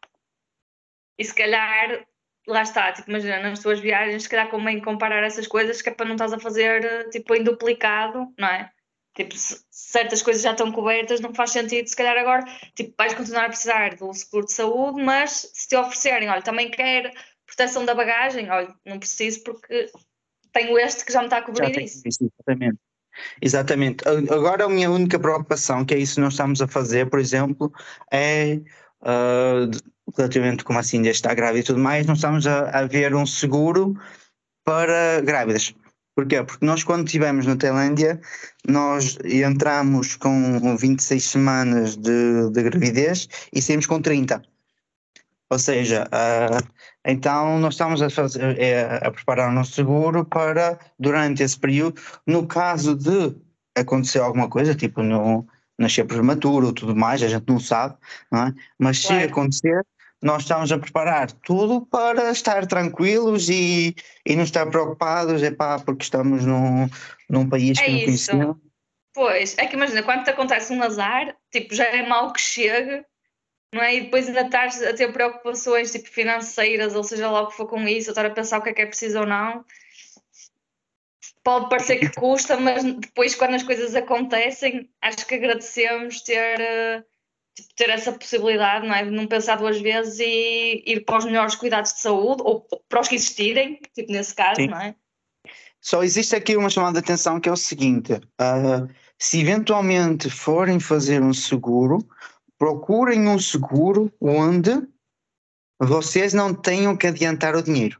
E 1.19 1.25
se 1.25 1.35
calhar, 1.35 2.07
lá 2.47 2.63
está, 2.63 2.93
tipo, 2.93 3.11
imagina, 3.11 3.41
nas 3.41 3.61
tuas 3.61 3.81
viagens, 3.81 4.23
se 4.23 4.29
calhar 4.29 4.49
convém 4.49 4.81
comparar 4.81 5.23
essas 5.23 5.47
coisas, 5.47 5.83
que 5.83 5.89
é 5.89 5.93
para 5.93 6.07
não 6.07 6.15
estás 6.15 6.33
a 6.33 6.39
fazer, 6.39 7.09
tipo, 7.11 7.35
em 7.35 7.43
duplicado, 7.43 8.33
não 8.39 8.49
é? 8.49 8.71
Tipo, 9.15 9.37
se 9.37 9.63
certas 9.71 10.23
coisas 10.23 10.43
já 10.43 10.53
estão 10.53 10.73
cobertas, 10.73 11.21
não 11.21 11.35
faz 11.35 11.51
sentido, 11.51 11.87
se 11.89 11.97
calhar 11.97 12.17
agora, 12.17 12.45
tipo, 12.75 12.95
vais 12.97 13.13
continuar 13.13 13.47
a 13.47 13.49
precisar 13.49 13.97
do 13.97 14.13
seguro 14.15 14.47
de 14.47 14.53
saúde, 14.53 15.03
mas 15.03 15.51
se 15.53 15.69
te 15.69 15.77
oferecerem, 15.77 16.29
olha, 16.29 16.43
também 16.43 16.71
quer 16.71 17.13
proteção 17.45 17.85
da 17.85 17.95
bagagem, 17.95 18.49
olha, 18.51 18.75
não 18.87 18.99
preciso 18.99 19.43
porque 19.43 19.91
tenho 20.53 20.79
este 20.79 21.05
que 21.05 21.13
já 21.13 21.21
me 21.21 21.27
está 21.27 21.39
a 21.39 21.43
cobrir 21.43 21.77
isso. 21.83 22.03
isso. 22.07 22.25
Exatamente. 22.25 22.79
Exatamente. 23.43 24.09
Agora 24.09 24.65
a 24.65 24.69
minha 24.69 24.91
única 24.91 25.19
preocupação, 25.19 25.85
que 25.85 25.95
é 25.95 25.99
isso 25.99 26.15
que 26.15 26.21
nós 26.21 26.35
estamos 26.35 26.63
a 26.63 26.69
fazer, 26.69 27.11
por 27.11 27.19
exemplo, 27.19 27.73
é 28.13 28.61
uh, 29.03 29.71
relativamente 30.17 30.65
como 30.65 30.79
assim 30.79 30.99
ainda 30.99 31.11
está 31.11 31.35
grávida 31.35 31.61
e 31.61 31.65
tudo 31.65 31.79
mais, 31.79 32.07
não 32.07 32.15
estamos 32.15 32.47
a, 32.47 32.71
a 32.71 32.87
ver 32.87 33.15
um 33.15 33.27
seguro 33.27 33.97
para 34.65 35.21
grávidas. 35.23 35.75
Porquê? 36.15 36.43
Porque 36.43 36.67
nós 36.67 36.85
quando 36.85 37.07
estivemos 37.07 37.47
na 37.47 37.57
Tailândia, 37.57 38.21
nós 38.67 39.17
entramos 39.25 40.17
com 40.17 40.77
26 40.77 41.25
semanas 41.25 41.97
de, 41.97 42.51
de 42.51 42.63
gravidez 42.63 43.29
e 43.53 43.63
saímos 43.63 43.87
com 43.87 44.01
30. 44.01 44.43
Ou 45.49 45.59
seja, 45.59 46.05
uh, 46.05 46.69
então 47.05 47.59
nós 47.59 47.75
estamos 47.75 48.03
a, 48.03 48.11
fazer, 48.11 48.59
é, 48.61 49.01
a 49.03 49.11
preparar 49.11 49.51
o 49.51 49.53
nosso 49.53 49.73
seguro 49.73 50.25
para, 50.25 50.79
durante 50.99 51.43
esse 51.43 51.59
período, 51.59 52.01
no 52.27 52.47
caso 52.47 52.95
de 52.95 53.35
acontecer 53.75 54.19
alguma 54.19 54.49
coisa, 54.49 54.75
tipo 54.75 55.03
no, 55.03 55.47
nascer 55.81 56.05
prematuro 56.05 56.67
ou 56.67 56.73
tudo 56.73 56.95
mais, 56.95 57.23
a 57.23 57.29
gente 57.29 57.49
não 57.49 57.59
sabe, 57.59 57.97
não 58.31 58.47
é? 58.47 58.55
mas 58.79 59.05
claro. 59.05 59.21
se 59.23 59.27
acontecer, 59.29 59.87
nós 60.23 60.43
estamos 60.43 60.71
a 60.71 60.79
preparar 60.79 61.33
tudo 61.33 61.87
para 61.87 62.31
estar 62.31 62.67
tranquilos 62.67 63.49
e, 63.49 63.97
e 64.27 64.37
não 64.37 64.45
estar 64.45 64.67
preocupados, 64.67 65.43
é 65.43 65.51
pá, 65.51 65.79
porque 65.79 66.03
estamos 66.03 66.45
num, 66.45 66.89
num 67.29 67.49
país 67.49 67.79
é 67.79 67.85
que 67.85 67.91
não 67.91 68.05
conhecemos. 68.05 68.57
Pois, 69.15 69.59
é 69.59 69.67
que 69.67 69.75
imagina, 69.75 70.03
quando 70.03 70.23
te 70.23 70.31
acontece 70.31 70.73
um 70.73 70.83
azar, 70.83 71.35
tipo, 71.51 71.75
já 71.75 71.85
é 71.85 72.07
mal 72.07 72.33
que 72.33 72.41
chegue, 72.41 73.05
não 73.75 73.83
é? 73.83 73.97
E 73.97 74.01
depois 74.03 74.29
ainda 74.29 74.43
estás 74.43 74.83
a 74.83 74.93
ter 74.93 75.11
preocupações 75.13 75.91
tipo 75.91 76.09
financeiras, 76.09 76.95
ou 76.95 77.03
seja 77.03 77.31
lá 77.31 77.43
o 77.43 77.49
que 77.49 77.57
for 77.57 77.67
com 77.67 77.89
isso, 77.89 78.11
estar 78.11 78.27
a 78.27 78.31
pensar 78.31 78.59
o 78.59 78.63
que 78.63 78.69
é 78.69 78.73
que 78.75 78.83
é 78.83 78.87
preciso 78.87 79.21
ou 79.21 79.27
não. 79.27 79.65
Pode 81.43 81.69
parecer 81.71 81.99
que 81.99 82.15
custa, 82.21 82.59
mas 82.59 82.85
depois 82.85 83.35
quando 83.35 83.55
as 83.55 83.63
coisas 83.63 83.95
acontecem, 83.95 84.91
acho 85.01 85.27
que 85.27 85.35
agradecemos 85.35 86.21
ter, 86.21 86.61
eh, 86.61 87.03
tipo, 87.55 87.75
ter 87.75 87.89
essa 87.89 88.13
possibilidade, 88.13 88.87
não 88.87 88.95
é? 88.95 89.05
De 89.05 89.11
não 89.11 89.27
pensar 89.27 89.57
duas 89.57 89.81
vezes 89.81 90.19
e 90.21 90.83
ir 90.87 91.05
para 91.05 91.19
os 91.19 91.25
melhores 91.25 91.55
cuidados 91.55 91.95
de 91.95 92.01
saúde, 92.01 92.43
ou 92.45 92.67
para 92.89 93.01
os 93.01 93.09
que 93.09 93.15
existirem, 93.15 93.81
tipo 93.95 94.13
nesse 94.13 94.35
caso, 94.35 94.61
Sim. 94.61 94.69
não 94.69 94.81
é? 94.81 94.95
Só 95.81 96.03
existe 96.03 96.37
aqui 96.37 96.57
uma 96.57 96.69
chamada 96.69 97.01
de 97.01 97.07
atenção 97.07 97.41
que 97.41 97.49
é 97.49 97.53
o 97.53 97.57
seguinte: 97.57 98.13
uh, 98.13 98.87
se 99.19 99.41
eventualmente 99.41 100.29
forem 100.29 100.79
fazer 100.79 101.23
um 101.23 101.33
seguro, 101.33 102.07
procurem 102.59 103.27
um 103.27 103.39
seguro 103.39 104.13
onde 104.21 104.87
vocês 105.81 106.35
não 106.35 106.55
tenham 106.55 106.95
que 106.95 107.07
adiantar 107.07 107.57
o 107.57 107.63
dinheiro. 107.63 107.99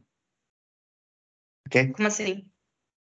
Ok? 1.67 1.93
Como 1.93 2.09
assim? 2.09 2.50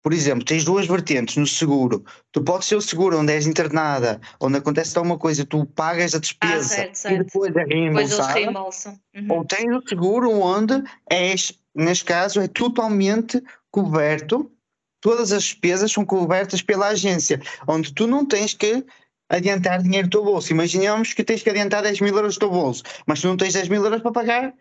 Por 0.04 0.12
exemplo, 0.12 0.44
tens 0.44 0.66
duas 0.66 0.86
vertentes 0.86 1.38
no 1.38 1.48
seguro. 1.48 2.04
Tu 2.34 2.44
podes 2.44 2.68
ser 2.68 2.76
o 2.76 2.82
seguro 2.82 3.18
onde 3.18 3.32
és 3.32 3.48
internada, 3.48 4.20
onde 4.38 4.58
acontece 4.58 4.98
alguma 4.98 5.18
coisa, 5.18 5.46
tu 5.46 5.66
pagas 5.66 6.14
a 6.14 6.20
despesa 6.20 6.58
ah, 6.58 6.64
certo, 6.64 6.96
certo. 6.96 7.16
e 7.16 7.24
depois 7.24 7.56
é 7.56 7.64
reembolsada. 7.64 8.34
reembolsam. 8.34 9.00
Uhum. 9.16 9.28
Ou 9.30 9.46
tens 9.46 9.74
o 9.74 9.88
seguro 9.88 10.30
onde 10.30 10.84
és, 11.10 11.58
neste 11.74 12.04
caso, 12.04 12.42
é 12.42 12.50
totalmente 12.50 13.42
coberto, 13.72 14.52
todas 15.00 15.32
as 15.32 15.44
despesas 15.44 15.90
são 15.90 16.06
cobertas 16.06 16.62
pela 16.62 16.90
agência, 16.90 17.42
onde 17.66 17.94
tu 17.94 18.06
não 18.06 18.26
tens 18.26 18.54
que 18.54 18.86
adiantar 19.30 19.82
dinheiro 19.82 20.10
do 20.10 20.12
teu 20.12 20.26
bolso. 20.26 20.52
Imaginemos 20.52 21.14
que 21.14 21.24
tens 21.24 21.42
que 21.42 21.50
adiantar 21.50 21.82
10 21.82 22.02
mil 22.02 22.16
euros 22.16 22.36
do 22.36 22.40
teu 22.40 22.50
bolso, 22.52 22.84
mas 23.06 23.22
tu 23.22 23.28
não 23.28 23.38
tens 23.38 23.54
10 23.54 23.70
mil 23.70 23.84
euros 23.84 24.02
para 24.02 24.12
pagar 24.12 24.54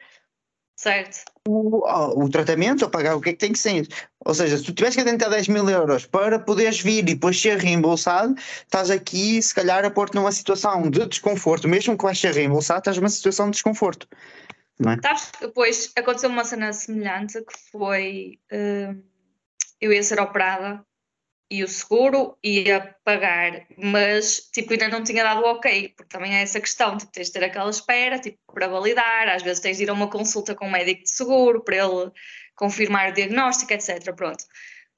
certo. 0.77 1.25
O, 1.49 2.23
o, 2.23 2.29
tratamento 2.29 2.83
ou 2.83 2.91
pagar 2.91 3.17
o 3.17 3.21
que 3.21 3.31
é 3.31 3.33
que 3.33 3.39
tem 3.39 3.53
que 3.53 3.59
ser. 3.59 3.89
Ou 4.25 4.35
seja, 4.35 4.57
se 4.57 4.65
tu 4.65 4.73
tiveres 4.73 4.95
que 4.95 5.01
adiantar 5.01 5.31
10 5.31 5.49
mil 5.49 5.69
euros 5.69 6.07
para 6.07 6.39
poderes 6.39 6.81
vir 6.81 7.01
e 7.01 7.15
depois 7.15 7.41
ser 7.41 7.59
reembolsado, 7.59 8.35
estás 8.37 8.91
aqui 8.91 9.43
se 9.43 9.55
calhar 9.55 9.85
a 9.85 9.91
pôr-te 9.91 10.15
numa 10.15 10.31
situação 10.31 10.89
de 10.89 11.07
desconforto, 11.07 11.69
mesmo 11.69 11.97
que 11.97 12.05
vais 12.05 12.19
ser 12.19 12.33
reembolsado, 12.33 12.79
estás 12.79 12.97
numa 12.97 13.09
situação 13.09 13.47
de 13.47 13.53
desconforto. 13.53 14.09
Não 14.79 14.93
é? 14.93 14.99
depois 15.41 15.93
aconteceu 15.97 16.31
uma 16.31 16.45
cena 16.45 16.73
semelhante 16.73 17.41
que 17.41 17.71
foi 17.71 18.39
uh, 18.53 19.01
eu 19.81 19.93
ia 19.93 20.03
ser 20.03 20.21
operada 20.21 20.85
e 21.53 21.62
o 21.62 21.69
seguro 21.69 22.35
ia 22.43 22.97
pagar, 23.05 23.67
mas 23.77 24.49
tipo, 24.51 24.73
ainda 24.73 24.88
não 24.88 25.05
tinha 25.05 25.23
dado 25.23 25.43
o 25.43 25.51
ok, 25.51 25.93
porque 25.95 26.09
também 26.09 26.35
é 26.35 26.41
essa 26.41 26.59
questão, 26.59 26.97
tipo, 26.97 27.12
tens 27.12 27.27
de 27.27 27.35
ter 27.35 27.45
aquela 27.45 27.69
espera 27.69 28.19
tipo, 28.19 28.38
para 28.55 28.69
validar, 28.69 29.29
às 29.29 29.43
vezes 29.43 29.61
tens 29.61 29.77
de 29.77 29.83
ir 29.83 29.91
a 29.91 29.93
uma 29.93 30.09
consulta 30.09 30.55
com 30.55 30.67
um 30.67 30.71
médico 30.71 31.03
de 31.03 31.11
seguro 31.11 31.62
para 31.62 31.77
ele 31.77 32.11
confirmar 32.57 33.11
o 33.11 33.12
diagnóstico, 33.12 33.71
etc. 33.71 34.15
Pronto. 34.17 34.43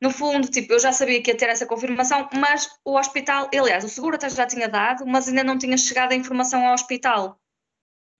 No 0.00 0.12
fundo, 0.12 0.48
tipo, 0.48 0.72
eu 0.74 0.78
já 0.78 0.92
sabia 0.92 1.20
que 1.20 1.32
ia 1.32 1.36
ter 1.36 1.48
essa 1.48 1.66
confirmação, 1.66 2.28
mas 2.34 2.68
o 2.84 2.96
hospital, 2.96 3.50
aliás, 3.52 3.82
o 3.84 3.88
seguro 3.88 4.14
até 4.14 4.28
já 4.30 4.46
tinha 4.46 4.68
dado, 4.68 5.04
mas 5.04 5.26
ainda 5.26 5.42
não 5.42 5.58
tinha 5.58 5.76
chegado 5.76 6.12
a 6.12 6.14
informação 6.14 6.64
ao 6.64 6.74
hospital. 6.74 7.40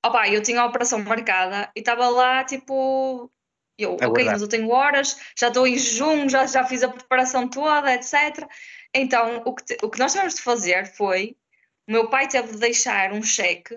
Opa, 0.05 0.29
eu 0.29 0.43
tinha 0.43 0.61
a 0.61 0.67
operação 0.67 0.99
marcada 1.05 1.71
e 1.77 1.79
estava 1.79 2.09
lá, 2.09 2.43
tipo, 2.43 3.31
eu, 3.79 3.93
é 4.01 4.07
ok, 4.07 4.09
verdade. 4.09 4.31
mas 4.31 4.43
eu 4.43 4.49
tenho 4.49 4.71
horas, 4.71 5.19
já 5.37 5.49
estou 5.49 5.67
em 5.67 5.77
jejum, 5.77 6.29
já, 6.29 6.47
já 6.47 6.65
fiz 6.65 6.83
a 6.83 6.89
preparação 6.89 7.49
toda, 7.49 7.93
etc. 7.95 8.47
Então, 8.95 9.43
o 9.45 9.55
que, 9.55 9.65
te, 9.65 9.77
o 9.83 9.91
que 9.91 9.99
nós 9.99 10.13
tivemos 10.13 10.35
de 10.35 10.43
fazer 10.43 10.87
foi: 10.87 11.37
o 11.89 11.93
meu 11.93 12.09
pai 12.09 12.29
teve 12.29 12.53
de 12.53 12.59
deixar 12.59 13.13
um 13.13 13.23
cheque 13.23 13.77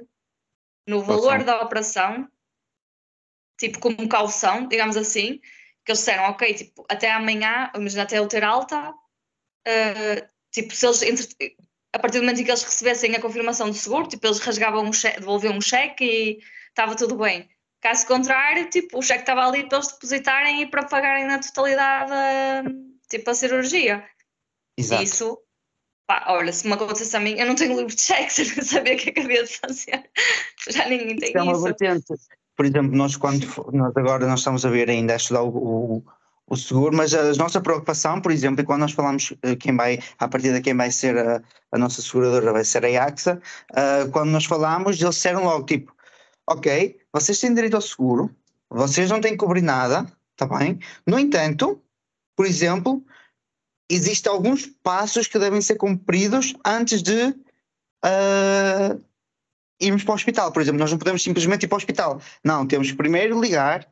no 0.87 1.01
valor 1.01 1.43
da 1.43 1.61
operação, 1.61 2.29
tipo 3.59 3.79
como 3.79 4.07
caução, 4.07 4.67
digamos 4.67 4.95
assim, 4.95 5.39
que 5.83 5.91
eles 5.91 5.99
disseram, 5.99 6.23
ok, 6.25 6.53
tipo, 6.53 6.85
até 6.89 7.11
amanhã, 7.11 7.71
imagina 7.75 8.03
até 8.03 8.19
eu 8.19 8.27
ter 8.27 8.43
alta, 8.43 8.91
uh, 8.91 10.27
tipo, 10.51 10.73
se 10.73 10.85
eles, 10.85 11.01
entre, 11.01 11.57
a 11.93 11.99
partir 11.99 12.19
do 12.19 12.23
momento 12.23 12.39
em 12.39 12.43
que 12.43 12.51
eles 12.51 12.63
recebessem 12.63 13.15
a 13.15 13.21
confirmação 13.21 13.69
do 13.69 13.75
seguro, 13.75 14.07
tipo, 14.07 14.25
eles 14.25 14.39
rasgavam 14.39 14.83
um 14.83 14.93
cheque, 14.93 15.19
devolviam 15.19 15.57
um 15.57 15.61
cheque 15.61 16.03
e 16.05 16.39
estava 16.69 16.95
tudo 16.95 17.17
bem. 17.17 17.49
Caso 17.87 18.05
contrário, 18.05 18.69
tipo, 18.69 18.99
o 18.99 19.01
cheque 19.01 19.21
estava 19.21 19.47
ali 19.47 19.63
para 19.63 19.77
eles 19.77 19.93
depositarem 19.93 20.61
e 20.61 20.65
para 20.67 20.83
pagarem 20.83 21.25
na 21.25 21.39
totalidade 21.39 22.11
tipo, 23.09 23.29
a 23.29 23.33
cirurgia. 23.33 24.03
Exato. 24.77 25.03
Isso, 25.03 25.37
pá, 26.05 26.25
olha, 26.27 26.51
se 26.51 26.67
me 26.67 26.73
acontecesse 26.73 27.15
a 27.15 27.21
mim, 27.21 27.35
eu 27.39 27.45
não 27.45 27.55
tenho 27.55 27.77
livro 27.77 27.95
de 27.95 28.01
cheques, 28.01 28.39
eu 28.51 28.57
não 28.57 28.63
sabia 28.65 28.93
o 28.93 28.97
que 28.97 29.07
é 29.07 29.13
que 29.13 29.19
havia 29.21 29.41
de 29.41 29.57
fazer. 29.57 30.03
Já 30.69 30.89
ninguém 30.89 31.15
tem 31.15 31.29
isso. 31.29 31.37
É 31.37 31.41
uma 31.41 31.63
vertente. 31.63 32.13
Por 32.57 32.65
exemplo, 32.65 32.93
nós 32.93 33.15
quando 33.15 33.47
nós 33.71 33.95
agora 33.95 34.27
nós 34.27 34.41
estamos 34.41 34.65
a 34.65 34.69
ver 34.69 34.89
ainda 34.89 35.13
a 35.13 35.15
estudar 35.15 35.43
o, 35.43 35.47
o, 35.47 36.03
o 36.45 36.57
seguro, 36.57 36.93
mas 36.93 37.13
a 37.13 37.31
nossa 37.35 37.61
preocupação, 37.61 38.19
por 38.19 38.33
exemplo, 38.33 38.65
quando 38.65 38.81
nós 38.81 38.91
falamos 38.91 39.33
eh, 39.43 39.55
quem 39.55 39.77
vai, 39.77 39.99
a 40.19 40.27
partir 40.27 40.51
de 40.51 40.59
quem 40.59 40.75
vai 40.75 40.91
ser 40.91 41.17
a, 41.17 41.41
a 41.71 41.77
nossa 41.77 42.01
seguradora, 42.01 42.51
vai 42.51 42.65
ser 42.65 42.83
a 42.83 43.05
AXA, 43.05 43.41
uh, 43.71 44.11
quando 44.11 44.31
nós 44.31 44.43
falamos, 44.43 44.99
eles 44.99 45.15
disseram 45.15 45.45
logo, 45.45 45.65
tipo, 45.65 45.95
ok, 46.47 46.99
vocês 47.11 47.39
têm 47.39 47.53
direito 47.53 47.75
ao 47.75 47.81
seguro, 47.81 48.33
vocês 48.69 49.09
não 49.09 49.21
têm 49.21 49.33
que 49.33 49.37
cobrir 49.37 49.61
nada, 49.61 50.05
tá 50.35 50.45
bem? 50.45 50.79
No 51.05 51.19
entanto, 51.19 51.81
por 52.35 52.45
exemplo, 52.45 53.03
existem 53.89 54.31
alguns 54.31 54.65
passos 54.65 55.27
que 55.27 55.39
devem 55.39 55.61
ser 55.61 55.75
cumpridos 55.75 56.53
antes 56.65 57.01
de 57.01 57.35
uh, 58.05 59.03
irmos 59.79 60.03
para 60.03 60.11
o 60.11 60.15
hospital. 60.15 60.51
Por 60.51 60.61
exemplo, 60.61 60.79
nós 60.79 60.91
não 60.91 60.97
podemos 60.97 61.23
simplesmente 61.23 61.63
ir 61.63 61.67
para 61.67 61.75
o 61.75 61.77
hospital. 61.77 62.21
Não, 62.43 62.65
temos 62.65 62.91
que 62.91 62.97
primeiro 62.97 63.39
ligar 63.39 63.87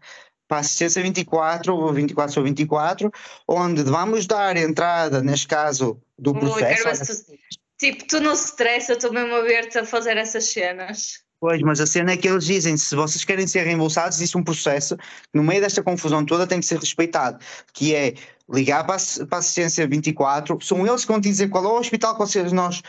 para 0.47 0.57
a 0.57 0.59
assistência 0.59 1.01
24 1.01 1.75
ou 1.75 1.91
24 1.91 2.39
ou 2.39 2.45
24, 2.45 3.11
onde 3.47 3.83
vamos 3.83 4.27
dar 4.27 4.55
entrada, 4.57 5.21
neste 5.21 5.47
caso, 5.47 5.99
do 6.17 6.33
processo. 6.33 7.25
Tu, 7.25 7.37
tipo, 7.77 8.07
tu 8.07 8.19
não 8.19 8.33
stressa, 8.33 8.91
eu 8.91 8.97
estou 8.97 9.11
mesmo 9.11 9.33
a 9.33 9.41
ver-te 9.41 9.79
a 9.79 9.85
fazer 9.85 10.17
essas 10.17 10.45
cenas. 10.45 11.24
Pois, 11.47 11.61
mas 11.61 11.79
a 11.79 11.85
cena 11.85 12.11
é 12.11 12.17
que 12.17 12.27
eles 12.27 12.43
dizem, 12.43 12.75
se 12.75 12.95
vocês 12.95 13.23
querem 13.23 13.45
ser 13.45 13.65
reembolsados, 13.65 14.17
existe 14.17 14.35
um 14.35 14.43
processo 14.43 14.97
no 15.31 15.43
meio 15.43 15.61
desta 15.61 15.83
confusão 15.83 16.25
toda 16.25 16.47
tem 16.47 16.59
que 16.59 16.65
ser 16.65 16.79
respeitado, 16.79 17.37
que 17.71 17.93
é 17.93 18.15
ligar 18.49 18.83
para 18.83 18.95
a, 18.95 19.37
assistência 19.37 19.87
24, 19.87 20.57
são 20.63 20.87
eles 20.87 21.05
que 21.05 21.11
vão 21.11 21.19
dizer 21.19 21.49
qual 21.49 21.63
é 21.63 21.67
o 21.67 21.79
hospital 21.79 22.13
que 22.13 22.19
vocês, 22.19 22.51
nós 22.51 22.81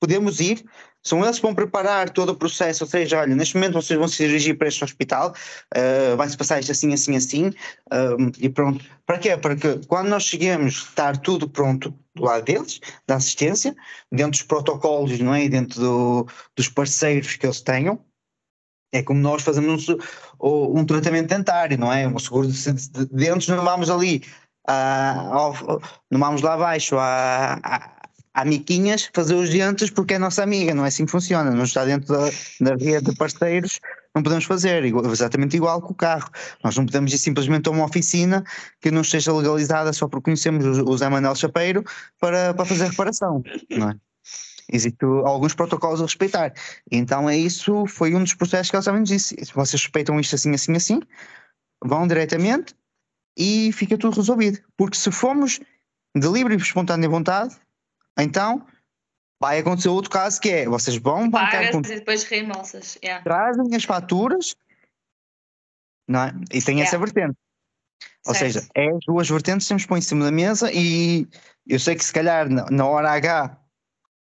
podemos 0.00 0.40
ir, 0.40 0.64
são 1.02 1.24
eles 1.24 1.36
que 1.36 1.42
vão 1.42 1.54
preparar 1.54 2.10
todo 2.10 2.30
o 2.30 2.36
processo, 2.36 2.84
ou 2.84 2.90
seja, 2.90 3.18
olha, 3.18 3.34
neste 3.34 3.56
momento 3.56 3.74
vocês 3.74 3.98
vão 3.98 4.06
se 4.06 4.24
dirigir 4.24 4.56
para 4.56 4.68
este 4.68 4.84
hospital, 4.84 5.34
uh, 5.76 6.16
vai-se 6.16 6.36
passar 6.36 6.60
isto 6.60 6.70
assim, 6.70 6.94
assim, 6.94 7.16
assim, 7.16 7.46
uh, 7.48 8.32
e 8.38 8.48
pronto. 8.48 8.84
Para 9.04 9.18
quê? 9.18 9.36
Para 9.36 9.56
que 9.56 9.84
quando 9.88 10.08
nós 10.08 10.22
cheguemos, 10.22 10.74
estar 10.74 11.16
tudo 11.18 11.48
pronto 11.48 11.92
do 12.14 12.22
lado 12.22 12.44
deles, 12.44 12.80
da 13.06 13.16
assistência, 13.16 13.74
dentro 14.12 14.32
dos 14.32 14.42
protocolos, 14.42 15.18
não 15.18 15.34
é? 15.34 15.48
dentro 15.48 15.80
do, 15.80 16.26
dos 16.56 16.68
parceiros 16.68 17.34
que 17.34 17.46
eles 17.46 17.60
tenham, 17.60 17.98
é 18.94 19.02
como 19.02 19.20
nós 19.20 19.42
fazemos 19.42 19.88
um, 19.88 20.78
um 20.78 20.84
tratamento 20.84 21.28
dentário, 21.28 21.78
não 21.78 21.92
é? 21.92 22.06
Um 22.06 22.18
seguro 22.18 22.46
de, 22.46 22.72
de 22.72 23.06
dentes, 23.06 23.48
não 23.48 23.64
vamos 23.64 23.90
ali, 23.90 24.22
uh, 24.68 25.80
não 26.10 26.20
vamos 26.20 26.42
lá 26.42 26.54
abaixo 26.54 26.96
a 26.98 27.58
a 27.64 28.01
miquinhas 28.44 29.10
fazer 29.12 29.34
os 29.34 29.50
dentes 29.50 29.90
porque 29.90 30.14
é 30.14 30.18
nossa 30.18 30.42
amiga, 30.42 30.74
não 30.74 30.84
é 30.84 30.88
assim 30.88 31.04
que 31.04 31.10
funciona, 31.10 31.50
não 31.50 31.64
está 31.64 31.84
dentro 31.84 32.08
da, 32.08 32.30
da 32.60 32.76
rede 32.76 33.10
de 33.10 33.16
parceiros, 33.16 33.78
não 34.14 34.22
podemos 34.22 34.44
fazer, 34.44 34.84
exatamente 34.84 35.56
igual 35.56 35.80
com 35.80 35.92
o 35.92 35.94
carro. 35.94 36.30
Nós 36.64 36.76
não 36.76 36.86
podemos 36.86 37.12
ir 37.12 37.18
simplesmente 37.18 37.68
a 37.68 37.72
uma 37.72 37.84
oficina 37.84 38.42
que 38.80 38.90
não 38.90 39.02
esteja 39.02 39.32
legalizada 39.32 39.92
só 39.92 40.08
porque 40.08 40.24
conhecemos 40.24 40.64
o 40.78 40.96
Zé 40.96 41.08
Manuel 41.08 41.34
Chapeiro 41.34 41.84
para, 42.18 42.54
para 42.54 42.64
fazer 42.64 42.88
reparação, 42.88 43.42
não 43.70 43.90
é? 43.90 43.96
Existem 44.72 45.08
alguns 45.26 45.54
protocolos 45.54 46.00
a 46.00 46.04
respeitar. 46.04 46.52
Então 46.90 47.28
é 47.28 47.36
isso, 47.36 47.84
foi 47.86 48.14
um 48.14 48.22
dos 48.22 48.34
processos 48.34 48.70
que 48.70 48.76
eles 48.76 48.84
também 48.86 49.02
disse. 49.02 49.36
Se 49.44 49.52
vocês 49.52 49.82
respeitam 49.82 50.18
isto 50.18 50.34
assim, 50.34 50.54
assim, 50.54 50.74
assim, 50.74 51.00
vão 51.84 52.06
diretamente 52.06 52.74
e 53.36 53.70
fica 53.72 53.98
tudo 53.98 54.16
resolvido. 54.16 54.58
Porque 54.76 54.96
se 54.96 55.10
formos 55.10 55.60
de 56.16 56.28
livre 56.28 56.54
e 56.54 56.56
espontânea 56.56 57.08
vontade, 57.08 57.56
então 58.18 58.66
vai 59.40 59.58
acontecer 59.58 59.88
outro 59.88 60.10
caso 60.10 60.40
que 60.40 60.50
é, 60.50 60.66
vocês 60.66 60.96
vão 60.96 61.28
bancar 61.28 61.70
com 61.72 61.78
e 61.78 61.82
depois 61.82 62.22
reembolsas. 62.22 62.96
Yeah. 63.02 63.24
trazem 63.24 63.74
as 63.74 63.82
faturas 63.82 64.54
não 66.08 66.22
é? 66.22 66.34
e 66.52 66.62
tem 66.62 66.80
essa 66.80 66.96
Yeah. 66.96 66.98
vertente. 66.98 67.38
Ou 68.24 68.34
Certo. 68.34 68.52
seja, 68.52 68.68
é 68.76 68.88
as 68.88 69.04
duas 69.04 69.28
vertentes 69.28 69.66
que 69.66 69.68
temos 69.68 69.82
que 69.82 69.88
pôr 69.88 69.98
em 69.98 70.02
cima 70.02 70.24
da 70.24 70.30
mesa 70.30 70.70
e 70.72 71.26
eu 71.66 71.78
sei 71.80 71.96
que 71.96 72.04
se 72.04 72.12
calhar 72.12 72.48
na, 72.48 72.86
hora 72.86 73.10
H 73.10 73.58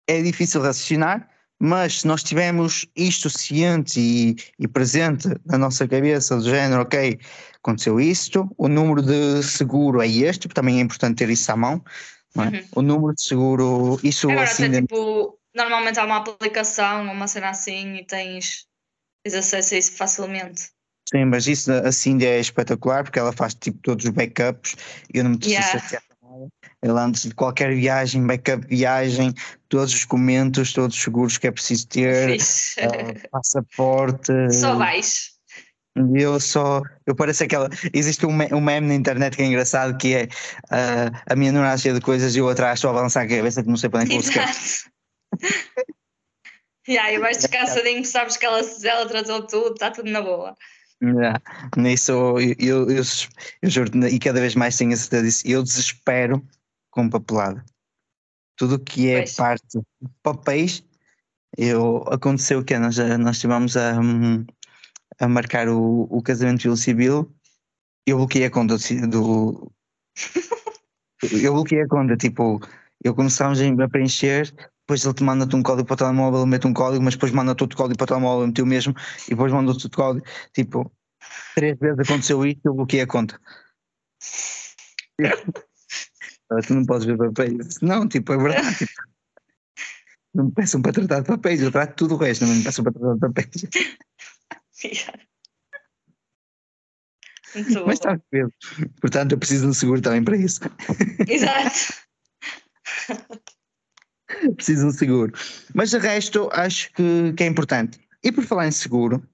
é 0.07 0.21
difícil 0.21 0.61
raciocinar, 0.61 1.27
mas 1.59 2.01
se 2.01 2.07
nós 2.07 2.23
tivermos 2.23 2.85
isto 2.95 3.29
ciente 3.29 3.99
e, 3.99 4.35
e 4.59 4.67
presente 4.67 5.27
na 5.45 5.57
nossa 5.57 5.87
cabeça 5.87 6.37
do 6.37 6.43
género, 6.43 6.83
ok, 6.83 7.19
aconteceu 7.55 7.99
isto, 7.99 8.47
o 8.55 8.67
número 8.67 9.01
de 9.01 9.41
seguro 9.41 9.99
é 10.01 10.07
este, 10.07 10.47
porque 10.47 10.59
também 10.59 10.77
é 10.77 10.81
importante 10.81 11.17
ter 11.17 11.29
isso 11.31 11.51
à 11.51 11.55
mão, 11.55 11.83
é? 12.43 12.47
Uhum. 12.47 12.65
o 12.75 12.81
número 12.81 13.15
de 13.15 13.21
seguro, 13.21 13.99
isso 14.03 14.29
Agora, 14.29 14.43
assim 14.45 14.65
até, 14.65 14.81
tipo, 14.81 15.37
normalmente 15.55 15.99
há 15.99 16.05
uma 16.05 16.17
aplicação, 16.17 17.03
uma 17.11 17.27
cena 17.27 17.49
assim 17.49 17.95
e 17.95 18.05
tens, 18.05 18.65
tens 19.23 19.35
acesso 19.35 19.73
a 19.73 19.77
isso 19.77 19.93
facilmente. 19.93 20.69
Sim, 21.09 21.25
mas 21.25 21.47
isso 21.47 21.71
a 21.71 21.91
Cindy 21.91 22.25
é 22.25 22.39
espetacular 22.39 23.03
porque 23.03 23.17
ela 23.17 23.31
faz 23.31 23.53
tipo 23.53 23.79
todos 23.81 24.03
os 24.03 24.11
backups 24.11 24.75
e 25.13 25.19
eu 25.19 25.23
não 25.23 25.31
me 25.31 25.37
preciso 25.37 25.61
Yeah. 25.61 25.79
chatear 25.79 26.03
com 26.19 26.31
nada. 26.31 26.47
Ela 26.81 27.05
antes 27.05 27.23
de 27.23 27.33
qualquer 27.33 27.73
viagem, 27.73 28.27
backup 28.27 28.67
viagem, 28.67 29.33
todos 29.69 29.93
os 29.93 30.01
documentos, 30.01 30.73
todos 30.73 30.97
os 30.97 31.01
seguros 31.01 31.37
que 31.37 31.47
é 31.47 31.51
preciso 31.51 31.87
ter, 31.87 32.37
ah, 32.81 33.29
passaporte. 33.31 34.33
Só 34.51 34.75
vais. 34.75 35.36
E 35.97 36.21
Eu 36.21 36.39
só, 36.39 36.81
eu 37.05 37.15
pareço 37.15 37.43
aquela. 37.43 37.69
Existe 37.93 38.25
um, 38.25 38.31
um 38.31 38.61
meme 38.61 38.87
na 38.87 38.95
internet 38.95 39.35
que 39.35 39.41
é 39.41 39.45
engraçado 39.45 39.97
que 39.97 40.13
é 40.13 40.27
ah, 40.69 41.09
a 41.27 41.35
minha 41.35 41.77
cheia 41.77 41.93
de 41.93 42.01
coisas 42.01 42.35
e 42.35 42.39
eu 42.39 42.49
atrás 42.49 42.79
só 42.79 42.89
a 42.89 42.93
balançar 42.93 43.25
a 43.25 43.27
cabeça 43.27 43.63
que 43.63 43.69
não 43.69 43.77
sei 43.77 43.89
para 43.89 44.01
onde 44.01 44.13
é. 44.13 44.17
Exato. 44.17 44.91
yeah, 46.87 47.11
e 47.11 47.19
vais 47.19 47.37
descansadinho, 47.37 48.05
sabes 48.05 48.37
que 48.37 48.45
ela, 48.45 48.61
ela 48.83 49.07
tratou 49.07 49.45
tudo, 49.47 49.73
está 49.73 49.91
tudo 49.91 50.09
na 50.09 50.21
boa. 50.21 50.55
Yeah. 51.01 51.39
Nisso 51.75 52.11
eu, 52.11 52.39
eu, 52.59 52.89
eu, 52.89 53.03
eu 53.61 53.69
juro, 53.69 54.07
e 54.07 54.19
cada 54.19 54.39
vez 54.39 54.55
mais 54.55 54.77
tenho 54.77 54.93
a 54.93 54.97
certeza 54.97 55.23
disso, 55.23 55.43
eu 55.45 55.61
desespero 55.61 56.43
com 56.89 57.09
papelada. 57.09 57.63
Tudo 58.55 58.75
o 58.75 58.79
que 58.79 59.09
é 59.09 59.19
Pois. 59.19 59.35
parte 59.35 59.63
de 59.75 59.81
papéis, 60.23 60.83
eu, 61.55 62.03
aconteceu 62.07 62.63
que 62.63 62.77
nós, 62.79 62.97
nós 62.97 63.35
estivemos 63.35 63.77
a, 63.77 63.99
hum, 63.99 64.45
a 65.19 65.27
marcar 65.27 65.67
o, 65.69 66.07
o 66.09 66.21
casamento 66.21 66.61
civil 66.61 66.77
civil, 66.77 67.35
eu 68.05 68.17
bloqueei 68.17 68.45
a 68.45 68.51
conta 68.51 68.77
do, 69.07 69.71
eu 71.41 71.53
bloqueei 71.53 71.81
a 71.81 71.87
conta, 71.87 72.15
tipo, 72.15 72.59
eu 73.03 73.13
começámos 73.13 73.59
a 73.61 73.89
preencher, 73.89 74.53
depois 74.81 75.03
ele 75.03 75.13
te 75.13 75.23
manda-te 75.23 75.55
um 75.55 75.63
código 75.63 75.87
para 75.87 75.93
o 75.93 75.97
telemóvel, 75.97 76.41
ele 76.41 76.49
mete 76.49 76.67
um 76.67 76.73
código, 76.73 77.03
mas 77.03 77.15
depois 77.15 77.31
manda-te 77.31 77.61
outro 77.61 77.77
código 77.77 77.97
para 77.97 78.05
o 78.05 78.07
telemóvel, 78.07 78.39
ele 78.39 78.47
meteu 78.47 78.65
o 78.65 78.67
mesmo, 78.67 78.95
e 79.27 79.31
depois 79.31 79.51
manda-te 79.51 79.83
outro 79.83 79.97
código, 79.97 80.25
tipo, 80.53 80.91
três 81.55 81.77
vezes 81.77 81.99
aconteceu 81.99 82.45
isto, 82.45 82.61
eu 82.65 82.73
bloqueei 82.73 83.01
a 83.01 83.07
conta. 83.07 83.39
Tu 86.65 86.73
não 86.73 86.85
podes 86.85 87.05
ver 87.05 87.17
papéis. 87.17 87.81
Não, 87.81 88.07
tipo, 88.07 88.31
é 88.31 88.37
verdade. 88.37 88.77
Tipo, 88.77 88.91
não 90.33 90.45
me 90.45 90.51
peçam 90.51 90.81
para 90.81 90.93
tratar 90.93 91.19
de 91.21 91.27
papéis, 91.27 91.61
eu 91.61 91.71
trato 91.71 91.95
tudo 91.95 92.15
o 92.15 92.17
resto, 92.17 92.45
não 92.45 92.55
me 92.55 92.63
peçam 92.63 92.83
para 92.83 92.93
tratar 92.93 93.13
de 93.13 93.19
papéis. 93.19 93.65
Muito 97.55 97.85
Mas 97.85 97.95
está 97.95 98.19
Pedro. 98.29 98.53
Portanto, 99.01 99.31
eu 99.31 99.37
preciso 99.37 99.63
de 99.63 99.69
um 99.69 99.73
seguro 99.73 100.01
também 100.01 100.23
para 100.23 100.37
isso. 100.37 100.59
Exato. 101.27 101.93
preciso 104.55 104.81
de 104.81 104.87
um 104.87 104.91
seguro. 104.91 105.33
Mas 105.73 105.89
de 105.89 105.97
resto, 105.97 106.49
acho 106.51 106.91
que, 106.93 107.33
que 107.33 107.43
é 107.43 107.47
importante. 107.47 107.99
E 108.23 108.31
por 108.31 108.43
falar 108.43 108.67
em 108.67 108.71
seguro, 108.71 109.27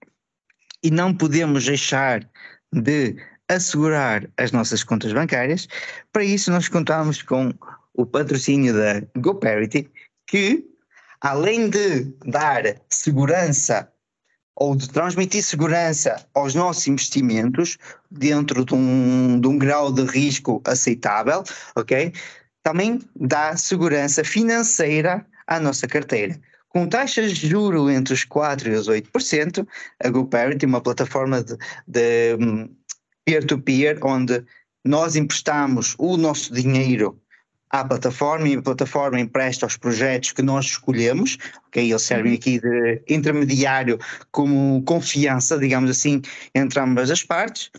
e 0.83 0.91
não 0.91 1.15
podemos 1.15 1.65
deixar 1.65 2.29
de 2.71 3.15
assegurar 3.49 4.29
as 4.37 4.51
nossas 4.51 4.83
contas 4.83 5.13
bancárias, 5.13 5.67
para 6.11 6.23
isso 6.23 6.51
nós 6.51 6.67
contamos 6.67 7.21
com 7.21 7.53
o 7.93 8.05
patrocínio 8.05 8.73
da 8.73 9.01
GoParity, 9.17 9.89
que 10.27 10.65
além 11.21 11.69
de 11.69 12.05
dar 12.25 12.63
segurança 12.89 13.92
ou 14.55 14.75
de 14.75 14.89
transmitir 14.89 15.43
segurança 15.43 16.25
aos 16.33 16.53
nossos 16.53 16.87
investimentos 16.87 17.77
dentro 18.09 18.63
de 18.63 18.73
um, 18.73 19.39
de 19.39 19.47
um 19.47 19.57
grau 19.57 19.91
de 19.91 20.03
risco 20.03 20.61
aceitável, 20.65 21.43
ok? 21.75 22.13
Também 22.61 22.99
dá 23.15 23.57
segurança 23.57 24.23
financeira 24.23 25.25
à 25.47 25.59
nossa 25.59 25.87
carteira. 25.87 26.39
Com 26.69 26.87
taxas 26.87 27.33
de 27.33 27.49
juro 27.49 27.89
entre 27.89 28.13
os 28.13 28.25
4% 28.25 28.65
e 28.65 28.69
os 28.71 28.87
8%, 28.87 29.67
a 30.03 30.09
GoParity 30.09 30.65
é 30.65 30.67
uma 30.67 30.81
plataforma 30.81 31.43
de, 31.87 32.35
hum, 32.39 32.69
peer-to-peer, 33.25 33.99
onde 34.03 34.43
nós 34.85 35.15
emprestamos 35.15 35.95
o 35.97 36.17
nosso 36.17 36.53
dinheiro 36.53 37.21
à 37.73 37.83
plataforma 37.83 38.47
e 38.47 38.55
a 38.55 38.61
plataforma 38.61 39.19
empresta 39.19 39.65
aos 39.65 39.75
projetos 39.75 40.31
que 40.31 40.43
nós 40.43 40.65
escolhemos, 40.65 41.39
ok? 41.67 41.89
Eles 41.89 42.03
servem 42.03 42.35
aqui 42.35 42.59
de 42.59 43.01
intermediário 43.09 43.97
como 44.31 44.83
confiança, 44.83 45.57
digamos 45.57 45.89
assim, 45.89 46.21
entre 46.53 46.79
ambas 46.79 47.09
as 47.09 47.23
partes. 47.23 47.71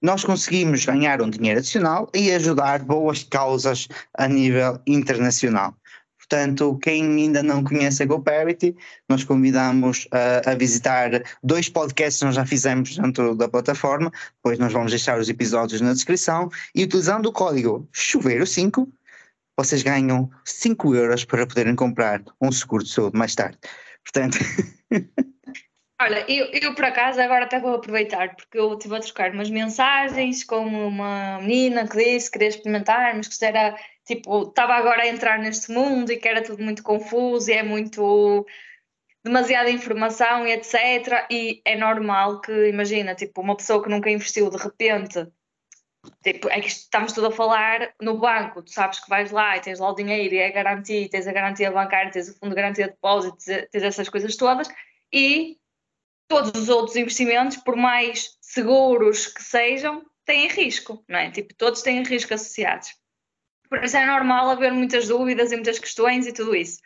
Nós 0.00 0.22
conseguimos 0.22 0.84
ganhar 0.84 1.20
um 1.20 1.28
dinheiro 1.28 1.58
adicional 1.58 2.08
e 2.14 2.30
ajudar 2.30 2.84
boas 2.84 3.24
causas 3.24 3.88
a 4.16 4.28
nível 4.28 4.78
internacional. 4.86 5.74
Portanto, 6.16 6.78
quem 6.80 7.02
ainda 7.02 7.42
não 7.42 7.64
conhece 7.64 8.04
a 8.04 8.06
GoParity, 8.06 8.76
nós 9.08 9.24
convidamos 9.24 10.06
a, 10.12 10.52
a 10.52 10.54
visitar 10.54 11.10
dois 11.42 11.68
podcasts 11.68 12.20
que 12.20 12.24
nós 12.24 12.36
já 12.36 12.46
fizemos 12.46 12.96
dentro 12.96 13.34
da 13.34 13.48
plataforma, 13.48 14.12
depois 14.36 14.60
nós 14.60 14.72
vamos 14.72 14.92
deixar 14.92 15.18
os 15.18 15.28
episódios 15.28 15.80
na 15.80 15.92
descrição 15.92 16.48
e 16.72 16.84
utilizando 16.84 17.26
o 17.26 17.32
código 17.32 17.88
chuveiro5 17.92 18.86
vocês 19.56 19.82
ganham 19.82 20.30
5 20.44 20.94
euros 20.94 21.24
para 21.24 21.46
poderem 21.46 21.74
comprar 21.74 22.22
um 22.40 22.50
seguro 22.50 22.84
de 22.84 22.90
saúde 22.90 23.18
mais 23.18 23.34
tarde. 23.34 23.58
Portanto, 24.02 24.38
Olha, 26.00 26.24
eu, 26.28 26.46
eu 26.52 26.74
por 26.74 26.84
acaso 26.84 27.20
agora 27.20 27.44
até 27.44 27.60
vou 27.60 27.76
aproveitar, 27.76 28.34
porque 28.34 28.58
eu 28.58 28.74
estive 28.74 28.96
a 28.96 29.00
trocar 29.00 29.30
umas 29.32 29.48
mensagens 29.48 30.42
com 30.42 30.66
uma 30.66 31.38
menina 31.40 31.88
que 31.88 31.96
disse 31.96 32.26
que 32.26 32.32
queria 32.32 32.48
experimentar, 32.48 33.14
mas 33.14 33.28
que 33.28 33.44
era 33.44 33.76
tipo, 34.04 34.42
estava 34.42 34.74
agora 34.74 35.02
a 35.02 35.06
entrar 35.08 35.38
neste 35.38 35.72
mundo 35.72 36.10
e 36.12 36.16
que 36.18 36.28
era 36.28 36.42
tudo 36.42 36.62
muito 36.62 36.82
confuso 36.82 37.50
e 37.50 37.54
é 37.54 37.62
muito 37.62 38.44
demasiada 39.24 39.70
informação 39.70 40.46
e 40.46 40.52
etc. 40.52 41.26
E 41.30 41.62
é 41.64 41.76
normal 41.76 42.40
que, 42.40 42.68
imagina, 42.68 43.14
tipo, 43.14 43.40
uma 43.40 43.56
pessoa 43.56 43.82
que 43.82 43.88
nunca 43.88 44.10
investiu 44.10 44.50
de 44.50 44.58
repente, 44.58 45.26
tipo, 46.22 46.48
é 46.48 46.60
que 46.60 46.68
estamos 46.68 47.12
tudo 47.12 47.28
a 47.28 47.32
falar 47.32 47.94
no 48.00 48.18
banco, 48.18 48.62
tu 48.62 48.70
sabes 48.70 49.00
que 49.00 49.08
vais 49.08 49.30
lá 49.30 49.56
e 49.56 49.60
tens 49.60 49.78
lá 49.78 49.90
o 49.90 49.94
dinheiro 49.94 50.34
e 50.34 50.38
é 50.38 50.50
garantia, 50.50 51.00
e 51.00 51.08
tens 51.08 51.26
a 51.26 51.32
garantia 51.32 51.70
bancária, 51.70 52.10
tens 52.10 52.28
o 52.28 52.38
fundo 52.38 52.50
de 52.50 52.56
garantia 52.56 52.84
de 52.86 52.90
depósito, 52.92 53.36
tens- 53.44 53.68
tens 53.70 53.82
essas 53.82 54.08
coisas 54.08 54.36
todas 54.36 54.68
e 55.12 55.58
todos 56.28 56.52
os 56.60 56.68
outros 56.68 56.96
investimentos, 56.96 57.56
por 57.58 57.76
mais 57.76 58.36
seguros 58.40 59.26
que 59.26 59.42
sejam, 59.42 60.04
têm 60.24 60.48
risco, 60.48 61.04
não 61.08 61.18
é? 61.18 61.30
Tipo, 61.30 61.54
todos 61.54 61.82
têm 61.82 62.02
risco 62.02 62.32
associados. 62.34 62.94
Por 63.68 63.82
isso 63.84 63.96
é 63.96 64.06
normal 64.06 64.50
haver 64.50 64.72
muitas 64.72 65.08
dúvidas 65.08 65.52
e 65.52 65.56
muitas 65.56 65.78
questões 65.78 66.26
e 66.26 66.32
tudo 66.32 66.54
isso. 66.56 66.80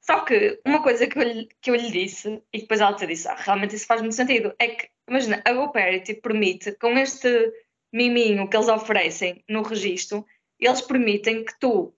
Só 0.00 0.20
que 0.24 0.60
uma 0.66 0.82
coisa 0.82 1.06
que 1.06 1.16
eu, 1.16 1.22
lhe- 1.22 1.48
que 1.60 1.70
eu 1.70 1.76
lhe 1.76 1.90
disse, 1.90 2.42
e 2.52 2.60
depois 2.60 2.80
ela 2.80 2.94
te 2.96 3.06
disse, 3.06 3.28
ah, 3.28 3.36
realmente 3.36 3.76
isso 3.76 3.86
faz 3.86 4.00
muito 4.00 4.16
sentido, 4.16 4.52
é 4.58 4.68
que, 4.68 4.88
imagina, 5.08 5.40
a 5.44 5.52
GoParity 5.52 6.14
permite, 6.14 6.72
com 6.72 6.98
este 6.98 7.52
miminho 7.92 8.48
que 8.48 8.56
eles 8.56 8.68
oferecem 8.68 9.44
no 9.48 9.62
registro, 9.62 10.26
eles 10.58 10.80
permitem 10.80 11.44
que 11.44 11.58
tu 11.58 11.94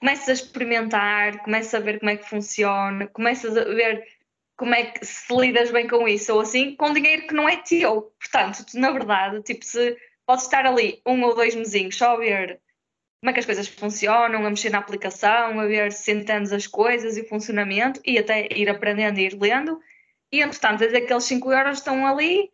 comeces 0.00 0.28
a 0.28 0.32
experimentar, 0.32 1.42
comeces 1.42 1.74
a 1.74 1.80
ver 1.80 1.98
como 1.98 2.10
é 2.10 2.16
que 2.16 2.28
funciona, 2.28 3.06
comeces 3.08 3.56
a 3.56 3.64
ver 3.64 4.04
como 4.56 4.74
é 4.74 4.86
que 4.86 5.04
se 5.04 5.34
lidas 5.34 5.70
bem 5.70 5.86
com 5.86 6.08
isso 6.08 6.32
ou 6.32 6.40
assim, 6.40 6.74
com 6.76 6.92
dinheiro 6.92 7.26
que 7.26 7.34
não 7.34 7.48
é 7.48 7.56
teu. 7.56 8.14
Portanto, 8.18 8.64
tu, 8.64 8.78
na 8.78 8.90
verdade, 8.90 9.42
tipo, 9.42 9.64
se 9.64 9.96
podes 10.24 10.44
estar 10.44 10.66
ali 10.66 11.00
um 11.06 11.22
ou 11.22 11.34
dois 11.34 11.54
mesinhos 11.54 11.96
só 11.96 12.14
a 12.14 12.18
ver 12.18 12.60
como 13.20 13.30
é 13.30 13.32
que 13.32 13.40
as 13.40 13.46
coisas 13.46 13.68
funcionam, 13.68 14.46
a 14.46 14.50
mexer 14.50 14.70
na 14.70 14.78
aplicação, 14.78 15.58
a 15.58 15.66
ver 15.66 15.92
se 15.92 16.12
entendes 16.12 16.52
as 16.52 16.66
coisas 16.66 17.16
e 17.16 17.22
o 17.22 17.28
funcionamento 17.28 18.00
e 18.04 18.18
até 18.18 18.48
ir 18.52 18.68
aprendendo 18.68 19.18
e 19.18 19.26
ir 19.26 19.38
lendo. 19.40 19.80
E 20.30 20.40
entretanto, 20.40 20.80
desde 20.80 20.98
aqueles 20.98 21.24
5 21.24 21.52
euros 21.52 21.78
estão 21.78 22.06
ali, 22.06 22.50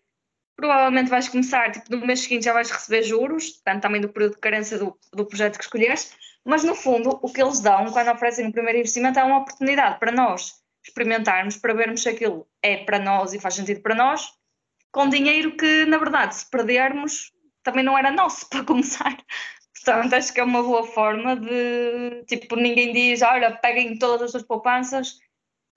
provavelmente 0.56 1.10
vais 1.10 1.28
começar, 1.28 1.70
tipo, 1.72 1.94
no 1.96 2.06
mês 2.06 2.20
seguinte 2.20 2.44
já 2.44 2.52
vais 2.52 2.70
receber 2.70 3.02
juros, 3.02 3.56
depende 3.56 3.82
também 3.82 4.00
do 4.00 4.08
período 4.08 4.34
de 4.34 4.40
carência 4.40 4.78
do, 4.78 4.98
do 5.12 5.26
projeto 5.26 5.58
que 5.58 5.64
escolheres, 5.64 6.14
mas 6.44 6.64
no 6.64 6.74
fundo 6.74 7.18
o 7.22 7.32
que 7.32 7.42
eles 7.42 7.60
dão 7.60 7.90
quando 7.92 8.10
oferecem 8.10 8.48
o 8.48 8.52
primeiro 8.52 8.78
investimento 8.78 9.18
é 9.18 9.24
uma 9.24 9.38
oportunidade 9.38 9.98
para 9.98 10.12
nós 10.12 10.62
experimentarmos, 10.84 11.56
para 11.56 11.74
vermos 11.74 12.02
se 12.02 12.08
aquilo 12.08 12.46
é 12.60 12.78
para 12.84 12.98
nós 12.98 13.32
e 13.32 13.40
faz 13.40 13.54
sentido 13.54 13.80
para 13.80 13.94
nós, 13.94 14.32
com 14.90 15.08
dinheiro 15.08 15.56
que, 15.56 15.84
na 15.86 15.96
verdade, 15.96 16.34
se 16.34 16.50
perdermos, 16.50 17.32
também 17.62 17.84
não 17.84 17.96
era 17.96 18.10
nosso 18.10 18.48
para 18.50 18.64
começar. 18.64 19.16
Portanto, 19.74 20.14
acho 20.14 20.32
que 20.32 20.40
é 20.40 20.44
uma 20.44 20.62
boa 20.62 20.84
forma 20.84 21.36
de, 21.36 22.24
tipo, 22.26 22.56
ninguém 22.56 22.92
diz, 22.92 23.22
olha, 23.22 23.56
peguem 23.56 23.98
todas 23.98 24.22
as 24.22 24.30
suas 24.32 24.42
poupanças 24.42 25.18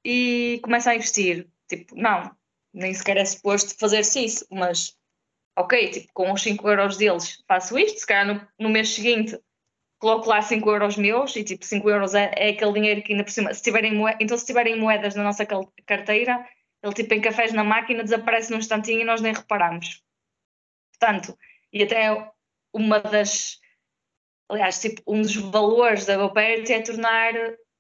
e 0.04 0.60
começam 0.64 0.94
a 0.94 0.96
investir. 0.96 1.48
Tipo, 1.68 1.96
não, 1.96 2.32
nem 2.76 2.94
sequer 2.94 3.18
é 3.18 3.26
suposto 3.26 3.78
fazer-se 3.80 4.26
isso, 4.26 4.46
mas, 4.52 4.96
ok, 5.58 5.90
tipo, 5.92 6.14
com 6.14 6.32
os 6.32 6.42
5 6.42 6.70
euros 6.70 6.98
deles 6.98 7.44
faço 7.48 7.80
isto, 7.80 8.00
se 8.00 8.08
calhar 8.08 8.28
no, 8.28 8.48
no 8.60 8.70
mês 8.70 8.90
seguinte 8.90 9.40
coloco 9.98 10.30
lá 10.30 10.42
5 10.42 10.70
euros 10.70 10.98
meus 10.98 11.36
e, 11.36 11.44
tipo, 11.44 11.66
5 11.66 11.90
euros 11.90 12.14
é, 12.14 12.32
é, 12.36 12.50
aquele 12.50 12.74
dinheiro 12.74 13.02
que 13.02 13.14
ainda 13.14 13.24
por 13.24 13.32
cima, 13.32 13.54
se 13.54 13.64
tiverem 13.64 13.94
moedas, 13.94 14.20
então 14.22 14.38
se 14.38 14.46
tiverem 14.46 14.78
moedas 14.78 15.16
na 15.16 15.24
nossa 15.24 15.46
carteira, 15.86 16.48
ele, 16.84 16.94
tipo, 16.94 17.14
em 17.14 17.22
cafés 17.22 17.54
na 17.54 17.64
máquina 17.64 18.04
desaparece 18.04 18.52
num 18.52 18.60
instantinho 18.60 19.02
e 19.02 19.06
nós 19.06 19.22
nem 19.22 19.34
reparamos. 19.34 20.04
Portanto, 20.92 21.38
e 21.72 21.82
até 21.82 22.32
uma 22.74 23.00
das 23.00 23.60
aliás, 24.50 24.80
tipo, 24.80 25.02
um 25.08 25.22
dos 25.22 25.36
valores 25.36 26.06
da 26.06 26.18
GoParity 26.18 26.74
é 26.74 26.82
tornar 26.82 27.34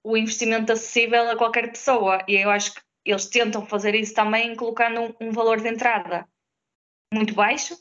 o 0.04 0.18
investimento 0.18 0.72
acessível 0.72 1.30
a 1.30 1.36
qualquer 1.36 1.70
pessoa 1.70 2.24
e 2.28 2.36
eu 2.36 2.50
acho 2.50 2.74
que 2.74 2.82
eles 3.06 3.28
tentam 3.28 3.66
fazer 3.66 3.96
isso 3.96 4.14
também 4.14 4.56
colocando 4.56 5.16
um, 5.22 5.32
valor 5.32 5.62
de 5.62 5.70
entrada 5.70 6.28
muito 7.14 7.34
baixo 7.34 7.78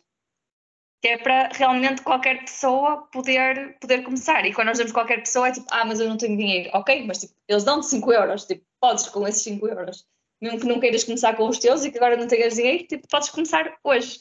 que 1.00 1.08
é 1.08 1.18
para 1.18 1.50
realmente 1.52 2.00
qualquer 2.00 2.40
pessoa 2.40 3.06
poder, 3.12 3.76
poder 3.78 4.02
começar. 4.04 4.46
E 4.46 4.54
quando 4.54 4.68
nós 4.68 4.78
damos 4.78 4.90
qualquer 4.90 5.18
pessoa 5.18 5.48
é 5.48 5.52
tipo, 5.52 5.66
ah, 5.70 5.84
mas 5.84 6.00
eu 6.00 6.08
não 6.08 6.16
tenho 6.16 6.34
dinheiro. 6.34 6.70
Ok, 6.72 7.04
mas 7.06 7.18
tipo, 7.18 7.34
eles 7.46 7.62
dão-te 7.62 7.88
5 7.88 8.10
euros, 8.10 8.46
tipo, 8.46 8.64
podes 8.80 9.06
com 9.08 9.28
esses 9.28 9.42
5 9.42 9.68
euros. 9.68 10.06
Mesmo 10.40 10.60
que 10.60 10.66
não 10.66 10.80
queiras 10.80 11.04
começar 11.04 11.36
com 11.36 11.46
os 11.46 11.58
teus 11.58 11.84
e 11.84 11.90
que 11.90 11.98
agora 11.98 12.16
não 12.16 12.26
tenhas 12.26 12.54
dinheiro, 12.54 12.86
tipo, 12.86 13.06
podes 13.06 13.28
começar 13.28 13.76
hoje. 13.84 14.18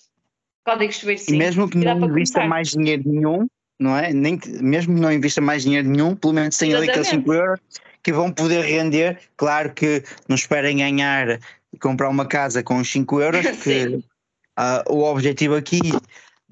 Código 0.66 0.92
subir 0.92 1.20
sim. 1.20 1.36
E 1.36 1.38
mesmo 1.38 1.70
que 1.70 1.78
não 1.78 1.98
invista 2.02 2.46
mais 2.46 2.72
dinheiro 2.72 3.04
nenhum, 3.06 3.48
não 3.80 3.98
é? 3.98 4.12
Nem 4.12 4.38
que, 4.38 4.50
mesmo 4.62 4.94
que 4.94 5.00
não 5.00 5.12
invista 5.14 5.40
mais 5.40 5.64
dinheiro 5.64 5.88
nenhum, 5.88 6.18
pelo 6.18 6.34
menos 6.34 6.58
tem 6.58 6.74
ali 6.74 6.90
aqueles 6.90 7.08
5 7.08 7.34
euros 7.34 7.62
que 8.04 8.12
vão 8.12 8.32
poder 8.32 8.64
render. 8.64 9.20
Claro 9.38 9.74
que 9.74 10.04
não 10.28 10.36
esperem 10.36 10.78
ganhar 10.78 11.40
e 11.72 11.78
comprar 11.80 12.10
uma 12.10 12.28
casa 12.28 12.62
com 12.62 12.78
os 12.78 12.92
5 12.92 13.22
euros, 13.22 13.42
porque 13.48 14.04
uh, 14.60 14.94
o 14.94 15.04
objetivo 15.04 15.56
aqui 15.56 15.80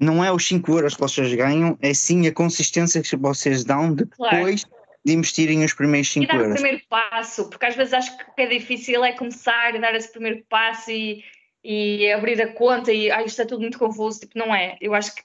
não 0.00 0.24
é 0.24 0.32
os 0.32 0.46
5 0.48 0.72
euros 0.72 0.94
que 0.94 1.00
vocês 1.00 1.32
ganham, 1.34 1.78
é 1.80 1.94
sim 1.94 2.26
a 2.26 2.32
consistência 2.32 3.02
que 3.02 3.16
vocês 3.16 3.62
dão 3.62 3.94
depois 3.94 4.64
claro. 4.64 4.84
de 5.04 5.12
investirem 5.12 5.64
os 5.64 5.74
primeiros 5.74 6.10
5 6.10 6.24
euros. 6.24 6.34
E 6.34 6.48
dar 6.48 6.50
o 6.50 6.54
primeiro 6.54 6.82
passo, 6.88 7.48
porque 7.48 7.66
às 7.66 7.76
vezes 7.76 7.92
acho 7.92 8.16
que 8.16 8.24
o 8.24 8.34
que 8.34 8.42
é 8.42 8.46
difícil 8.46 9.04
é 9.04 9.12
começar 9.12 9.74
a 9.74 9.78
dar 9.78 9.94
esse 9.94 10.10
primeiro 10.10 10.42
passo 10.48 10.90
e, 10.90 11.22
e 11.62 12.10
abrir 12.10 12.40
a 12.42 12.52
conta 12.52 12.92
e 12.92 13.10
ah, 13.10 13.22
isto 13.22 13.42
é 13.42 13.44
tudo 13.44 13.60
muito 13.60 13.78
confuso, 13.78 14.20
tipo, 14.20 14.38
não 14.38 14.54
é. 14.54 14.76
Eu 14.80 14.94
acho 14.94 15.14
que 15.14 15.22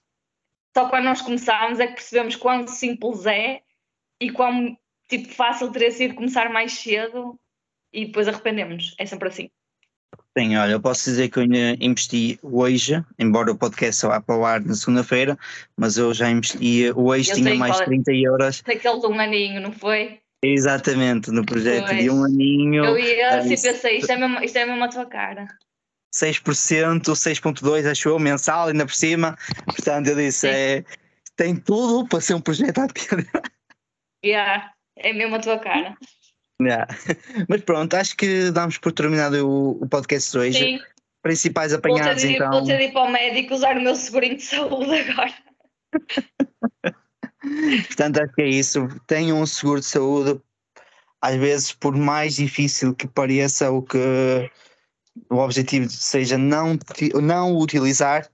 só 0.75 0.89
quando 0.89 1.05
nós 1.05 1.21
começámos 1.21 1.79
é 1.79 1.87
que 1.87 1.93
percebemos 1.93 2.35
quão 2.35 2.67
simples 2.67 3.25
é 3.25 3.61
e 4.21 4.29
quão 4.29 4.77
tipo, 5.07 5.33
fácil 5.33 5.71
teria 5.71 5.91
sido 5.91 6.15
começar 6.15 6.49
mais 6.49 6.73
cedo 6.73 7.39
e 7.93 8.05
depois 8.05 8.27
arrependemos. 8.27 8.95
É 8.97 9.05
sempre 9.05 9.29
assim. 9.29 9.49
Sim, 10.37 10.55
olha, 10.55 10.73
eu 10.73 10.79
posso 10.79 11.05
dizer 11.05 11.29
que 11.29 11.39
eu 11.39 11.43
investi 11.43 12.39
hoje, 12.43 13.03
embora 13.17 13.51
o 13.51 13.57
podcast 13.57 14.01
só 14.01 14.09
vá 14.09 14.21
para 14.21 14.37
o 14.37 14.45
ar 14.45 14.61
na 14.61 14.75
segunda-feira, 14.75 15.37
mas 15.75 15.97
eu 15.97 16.13
já 16.13 16.29
investi 16.29 16.91
hoje, 16.95 17.31
eu 17.31 17.35
tinha 17.35 17.55
mais 17.55 17.77
de 17.77 17.85
30 17.85 18.11
euros. 18.13 18.61
Daquele 18.61 18.99
de 18.99 19.07
um 19.07 19.19
aninho, 19.19 19.59
não 19.59 19.71
foi? 19.71 20.19
Exatamente, 20.43 21.31
no 21.31 21.43
projeto 21.43 21.87
pois. 21.87 22.03
de 22.03 22.09
um 22.11 22.23
aninho. 22.23 22.85
Eu 22.85 22.99
ia 22.99 23.39
assim, 23.39 23.49
pensei, 23.49 23.97
isto 23.97 24.11
é, 24.11 24.15
mesmo, 24.15 24.43
isto 24.43 24.57
é 24.57 24.65
mesmo 24.65 24.83
a 24.83 24.87
tua 24.87 25.05
cara. 25.07 25.47
6%, 26.15 27.01
6,2% 27.01 27.91
acho 27.91 28.09
eu, 28.09 28.19
mensal, 28.19 28.67
ainda 28.67 28.85
por 28.85 28.93
cima. 28.93 29.35
Portanto, 29.65 30.07
eu 30.07 30.15
disse, 30.15 30.47
é, 30.47 30.85
tem 31.35 31.55
tudo 31.55 32.07
para 32.07 32.21
ser 32.21 32.35
um 32.35 32.41
projeto 32.41 32.79
ativo. 32.79 33.25
Yeah, 34.23 34.71
é 34.99 35.13
mesmo 35.13 35.35
a 35.35 35.39
tua 35.39 35.59
cara. 35.59 35.95
Yeah. 36.59 36.87
Mas 37.47 37.61
pronto, 37.61 37.93
acho 37.93 38.17
que 38.17 38.49
damos 38.49 38.79
por 38.79 38.91
terminado 38.91 39.47
o, 39.47 39.83
o 39.83 39.87
podcast 39.87 40.31
de 40.31 40.37
hoje. 40.39 40.57
Sim. 40.57 40.79
Principais 41.21 41.71
apanhados, 41.71 42.23
vou 42.23 42.31
ter, 42.31 42.35
então. 42.35 42.49
Vou 42.49 42.65
ter 42.65 42.77
de 42.79 42.83
ir 42.85 42.91
para 42.93 43.03
o 43.03 43.11
médico 43.11 43.53
usar 43.53 43.77
o 43.77 43.81
meu 43.81 43.95
segurinho 43.95 44.37
de 44.37 44.41
saúde 44.41 44.91
agora. 44.91 45.33
Portanto, 47.87 48.23
acho 48.23 48.33
que 48.33 48.41
é 48.41 48.47
isso. 48.47 48.87
Tenham 49.05 49.39
um 49.39 49.45
seguro 49.45 49.81
de 49.81 49.85
saúde. 49.85 50.41
Às 51.21 51.35
vezes, 51.35 51.73
por 51.73 51.95
mais 51.95 52.37
difícil 52.37 52.95
que 52.95 53.07
pareça 53.07 53.69
o 53.69 53.83
que 53.83 54.49
o 55.29 55.35
objetivo 55.35 55.87
seja 55.91 56.39
não, 56.39 56.77
não 57.21 57.55
utilizar, 57.55 58.27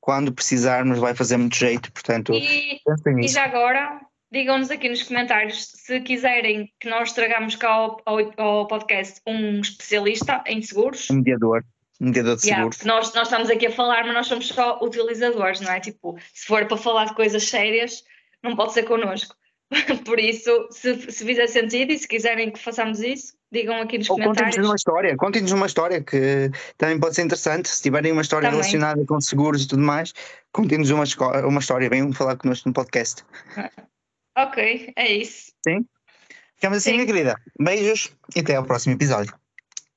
quando 0.00 0.32
precisarmos 0.32 0.98
vai 0.98 1.14
fazer 1.14 1.36
muito 1.36 1.54
jeito, 1.54 1.92
portanto 1.92 2.32
e, 2.32 2.80
e 3.22 3.28
já 3.28 3.44
agora 3.44 4.00
digam-nos 4.30 4.70
aqui 4.70 4.88
nos 4.88 5.02
comentários 5.02 5.72
se 5.74 6.00
quiserem 6.00 6.72
que 6.80 6.88
nós 6.88 7.12
tragamos 7.12 7.56
cá 7.56 7.68
ao, 7.68 8.00
ao, 8.04 8.18
ao 8.36 8.66
podcast 8.66 9.20
um 9.26 9.60
especialista 9.60 10.42
em 10.46 10.62
seguros. 10.62 11.10
Um 11.10 11.16
mediador. 11.16 11.64
Um 12.00 12.06
mediador 12.06 12.36
de 12.36 12.46
yeah, 12.46 12.62
seguros. 12.62 12.84
Nós, 12.84 13.14
nós 13.14 13.28
estamos 13.28 13.50
aqui 13.50 13.66
a 13.66 13.72
falar, 13.72 14.04
mas 14.04 14.14
nós 14.14 14.26
somos 14.26 14.48
só 14.48 14.78
utilizadores, 14.82 15.60
não 15.60 15.72
é? 15.72 15.80
Tipo, 15.80 16.18
se 16.32 16.46
for 16.46 16.66
para 16.66 16.76
falar 16.76 17.06
de 17.06 17.14
coisas 17.14 17.42
sérias, 17.44 18.04
não 18.42 18.54
pode 18.54 18.72
ser 18.72 18.84
connosco. 18.84 19.34
Por 20.04 20.18
isso, 20.18 20.68
se, 20.70 21.12
se 21.12 21.24
fizer 21.24 21.46
sentido 21.46 21.92
e 21.92 21.98
se 21.98 22.08
quiserem 22.08 22.50
que 22.50 22.58
façamos 22.58 23.00
isso, 23.00 23.34
digam 23.52 23.80
aqui 23.80 23.98
nos 23.98 24.08
Ou 24.08 24.16
comentários. 24.16 24.54
Contem-nos 24.54 24.68
uma 24.68 24.76
história, 24.76 25.16
contem-nos 25.16 25.52
uma 25.52 25.66
história 25.66 26.02
que 26.02 26.50
também 26.76 26.98
pode 26.98 27.14
ser 27.14 27.22
interessante. 27.22 27.68
Se 27.68 27.82
tiverem 27.82 28.12
uma 28.12 28.22
história 28.22 28.48
também. 28.48 28.60
relacionada 28.60 29.04
com 29.04 29.20
seguros 29.20 29.64
e 29.64 29.68
tudo 29.68 29.82
mais, 29.82 30.14
contem-nos 30.52 30.90
uma, 30.90 31.04
uma 31.46 31.60
história, 31.60 31.88
venham 31.90 32.12
falar 32.12 32.36
connosco 32.36 32.68
no 32.68 32.72
podcast. 32.72 33.24
Ok, 34.38 34.92
é 34.94 35.12
isso. 35.12 35.52
Sim? 35.66 35.84
Ficamos 36.54 36.78
assim, 36.78 36.90
Sim. 36.90 36.96
minha 36.96 37.06
querida. 37.06 37.34
Beijos 37.58 38.12
e 38.36 38.40
até 38.40 38.54
ao 38.54 38.64
próximo 38.64 38.94
episódio. 38.94 39.34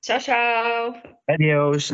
Tchau, 0.00 0.18
tchau. 0.18 1.02
Adeus. 1.28 1.92